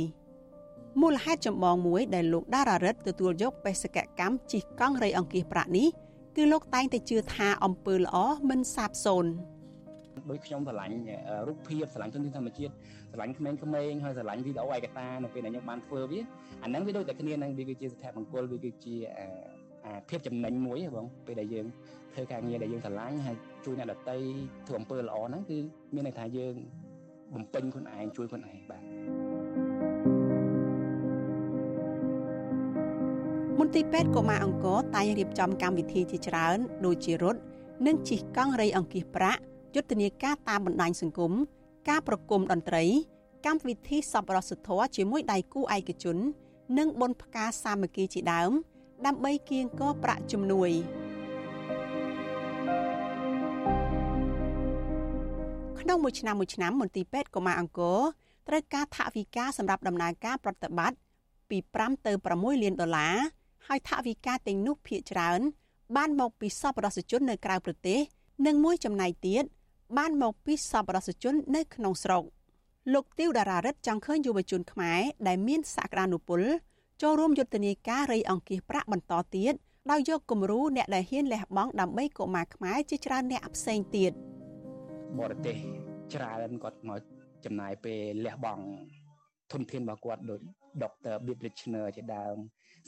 [1.02, 5.88] មូលហេតុចម្បងមួយដែលលោកដារ៉ារិតទទួលយកបេសកកម្មជិះកង់រៃអង្គាសប្រាក់នេះ
[6.36, 8.18] គឺលោកតែងតែជឿថាអំពើល្អ
[8.50, 9.32] មិនសាបសូន្យ
[10.30, 10.95] ដូចខ្ញុំស្រឡាញ់
[11.47, 12.74] រូបភាពស្រឡាញ់ធនធានធម្មជាតិ
[13.12, 16.20] ស្រឡាញ់ក្មេងៗហើយស្រឡាញ់វីដេអូឯកសារនៅពេលដែលខ្ញុំបានធ្វើវា
[16.64, 18.95] អាហ្នឹងវាដូចតែគ្នានឹងវាគឺជាស្ថាបង្គលវាគឺជា
[19.86, 21.66] អាភាពចំណេញមួយបងពេលដែលយើង
[22.14, 24.18] ធ្វើការងារដែលយើងស្រឡាញ់ហើយជួយអ្នកដទៃ
[24.68, 25.58] ធ្វើអំពើល្អហ្នឹងគឺ
[25.95, 26.56] មានន័យថាយើង
[27.34, 29.28] បំពេញខ្លួនឯងជួយខ្លួនឯងបាទ
[33.60, 37.39] មន្ទីរពេទ្យកុមារអង្គរតែងរៀបចំកម្មវិធីជាច្រើនដូចជារត់
[37.86, 39.41] និងជិះកង់រៃអង្គាសប្រាក់
[39.76, 41.34] យុទ្ធនាការតាមបណ្ដាញសង្គម
[41.89, 42.84] ការប្រគំតន្ត្រី
[43.45, 46.18] កម្មវិធីសប្បុរសធម៌ជាមួយដៃគូឯកជន
[46.78, 48.51] និងបុណ្យផ្កាសាមគ្គីជាដើម
[49.05, 50.70] ដើម្បីគៀងគរប្រាក់ជំនួយ
[55.80, 57.99] ក្នុងមួយឆ្នាំមួយឆ្នាំមន្ទីរពេទ្យកុមារអង្គរ
[58.47, 60.97] ត្រូវការថវិកាសម្រាប់ដំណើរការប្រតិបត្តិ
[61.49, 65.41] ពី5ទៅ6លានដុល្លារ ហើយថវិកាទាំងនោះភាគច្រើន
[65.97, 67.99] បានមកពីសប្បុរសជននៅក្រៅប្រទេស
[68.45, 69.43] និងមួយចំណែកទៀត
[69.97, 72.24] បានមកពីសប្បុរសជននៅក្នុងស្រុក
[72.93, 76.41] លោកទីវតារារិទ្ធចង់ឃើញយុវជនខ្មែរដែលមានសក្តានុពល
[77.01, 79.53] ចូលរួមយុទ្ធនាការរៃអង្គាសប្រាក់បន្តទៀត
[79.91, 84.12] ដោយយកគំរូអ្នកដែលហ៊ានលះបង់ដើម្បីកុមារខ្មែរជាច្រើនអ្នកផ្សេងទៀត
[85.20, 85.57] បរទេស
[86.14, 87.01] ច្រើនគាត់មក
[87.45, 88.64] ចំណាយពេលលះបង់
[89.51, 90.41] ធនធានរបស់គាត់ដូច
[90.82, 91.16] Dr.
[91.26, 92.38] Bib Richner ជាដើម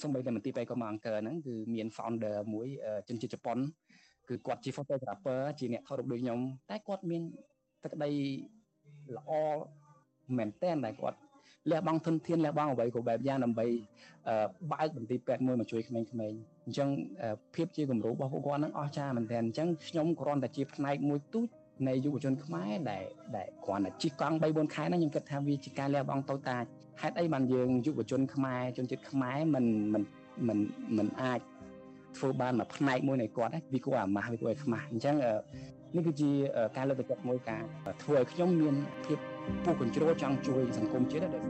[0.02, 2.68] សូម្បីតែមន្ទីរពេទ្យកុមារអង្គរហ្នឹងគឺមាន founder មួយ
[3.08, 3.58] ជនជាតិជប៉ុន
[4.30, 6.40] គឺគាត់ជា photographer ជាអ្នកថតរូបដូចខ្ញុំ
[6.70, 7.22] តែគាត់មាន
[7.84, 8.10] ទឹកដី
[9.16, 9.32] ល្អ
[10.38, 11.18] មែនតើដែលគាត់
[11.72, 13.66] លះបង់ធនធានលះបង់អ្វីក៏បែបយ៉ាងដើម្បី
[14.72, 16.08] បើកមន្ទីរពេទ្យមួយមកជួយក្មេងៗ
[16.66, 16.90] អញ្ចឹង
[17.56, 21.48] ភាពជាគំរូរបស់ពួកគាត់ហ្នឹងអស្ចារ្យមែនតើអញ្ចឹងខ្ញុំគ្រាន់តែជាផ្នែកមួយទូច
[21.88, 23.04] នៃយុវជនខ្មែរដែល
[23.36, 26.66] ដែលគ្រាន់តែជិះកង់3 4ខែហ្នឹងខ្ញុំគិតថាវាជាការលះបង់តូចតាច
[27.02, 30.04] ហេតុអីបានយើងយុវជនខ្មែរជនជាតិខ្មែរមិនមិន
[30.48, 30.60] មិន
[30.98, 31.40] មិនអាច
[32.18, 35.16] ធ្វើបានមួយផ្នែកមួយនៃគាត់វាគួរអាម៉ាស់វាគួរឲ្យខ្មាស់អញ្ចឹង
[35.96, 36.30] នេះគឺជា
[36.78, 37.64] ការលើកទឹកចិត្តមួយការ
[38.04, 38.76] ធ្វើឲ្យខ្ញុំមាន
[39.06, 39.20] ភាព
[39.64, 41.46] ពុះកញ្ជ្រោលចង់ជួយសង្គមជាតិដែរ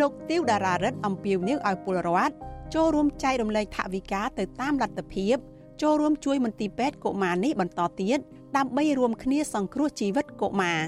[0.00, 2.34] លោកទៀវតារារិទ្ធអំពាវនាវឲ្យពលរដ្ឋ
[2.74, 5.36] ចូលរួមចែករំលែកថវិកាទៅតាមលទ្ធភាព
[5.82, 8.18] ចូលរួមជួយមន្ទីរពេទ្យកុមារនេះបន្តទៀត
[8.56, 10.80] ដើម្បីរួមគ្នាសង្គ្រោះជីវិតកុមារ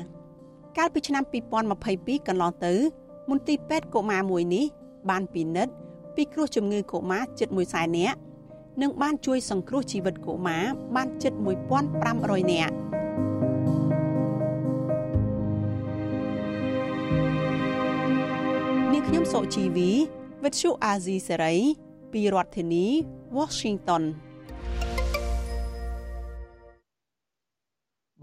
[0.77, 1.23] កាលពីឆ្នាំ
[1.71, 2.75] 2022កន្លងទៅ
[3.31, 4.65] មន្ទីរពេទ្យកុមារមួយនេះ
[5.11, 5.73] បានពិនិត្យ
[6.17, 8.19] ពីគ្រោះជំងឺកុមារជិត1សែននាក់
[8.83, 10.65] និងបានជួយសង្គ្រោះជីវិតកុមារ
[10.97, 11.33] បានជិត
[11.93, 12.75] 1500នាក់
[18.93, 19.91] នាងខ្ញុំសុជីវី
[20.47, 21.55] វិទ្យុអាស៊ីសេរី
[22.13, 22.87] ពីរដ្ឋធានី
[23.39, 24.03] Washington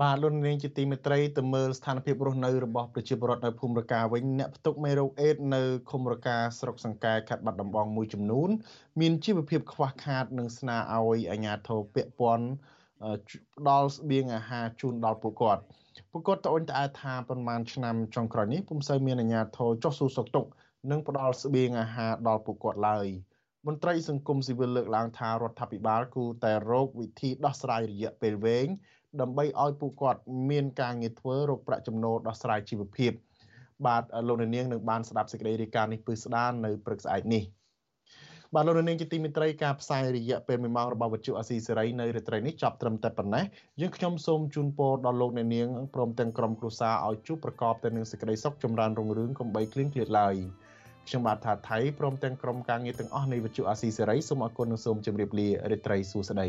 [0.01, 8.49] បាទលោកនាងជាទីមេត្រីទៅមើលស្ថានភាពរស់នៅរបស់ប្រជាពលរដ្ឋនៅភូមិរកាវិញអ្នកផ្ទុកមេរោគអេដនៅឃុំរកាស្រុកសង្កែខេត្តបាត់ដំបងមួយចំនួន
[8.99, 12.47] មានជីវភាពខ្វះខាតនិងស្នើឲ្យអាជ្ញាធរពាក់ព័ន្ធ
[13.57, 15.61] ផ្ដល់ស្បៀងអាហារជូនដល់ពួកគាត់
[16.11, 20.49] ពួកគាត់ត្អូញត្អែថាប្រហែលឆ្នាំចុងក្រោយនេះពុំសូវមានអាជ្ញាធរចុះសួរសុខទុក្ខ
[20.91, 23.07] និងផ្ដល់ស្បៀងអាហារដល់ពួកគាត់ឡើយ
[23.67, 28.67] មន្ត្រីសង្គមស៊ីវិលលើកឡើងថារដ្ឋាភិបាលគូតែរោគវិធីដោះស្រាយរយៈពេលវែង
[29.21, 33.11] ដើម្បីឲ្យពួកគាត់មានការងារធ្វើរកប្រាក់ចំណូលដោះស្រាយជីវភាព
[33.85, 37.43] បាទលោកនាងនឹងបានស្ដាប់សេចក្តីរាយការណ៍នេះពឹស្ដាននៅព្រឹកស្អែកនេះ
[38.55, 43.45] បាទលោកនាងជាទីមេត្រីការផ្សាយរយៈពេល1ម៉ោងរបស់វិទ្យុអស៊ីសេរីនៅរាត្រីនេះចប់ត្រឹមតែប៉ុណ្ណេះ
[43.81, 50.35] យើងខ្ញុំសូមជូនពរដល់លោកអ្នកនាងព្រមទាំងក្រុមគ្រួសារឲ្យជួបប្រកបទៅនឹងសេចក្តីសុខចម្រើនរុងរឿងកំបីគ្លៀងគ្លាតឡើយ
[51.07, 56.47] ខ្ញុំបាទថាថៃព្រមទាំងក្រុមការងារទាំងអស់នៃវិទ្យុអាស៊ីសេរីសូមអរគុណនិងសូមជម្រាបលារាត្រីសួស្តី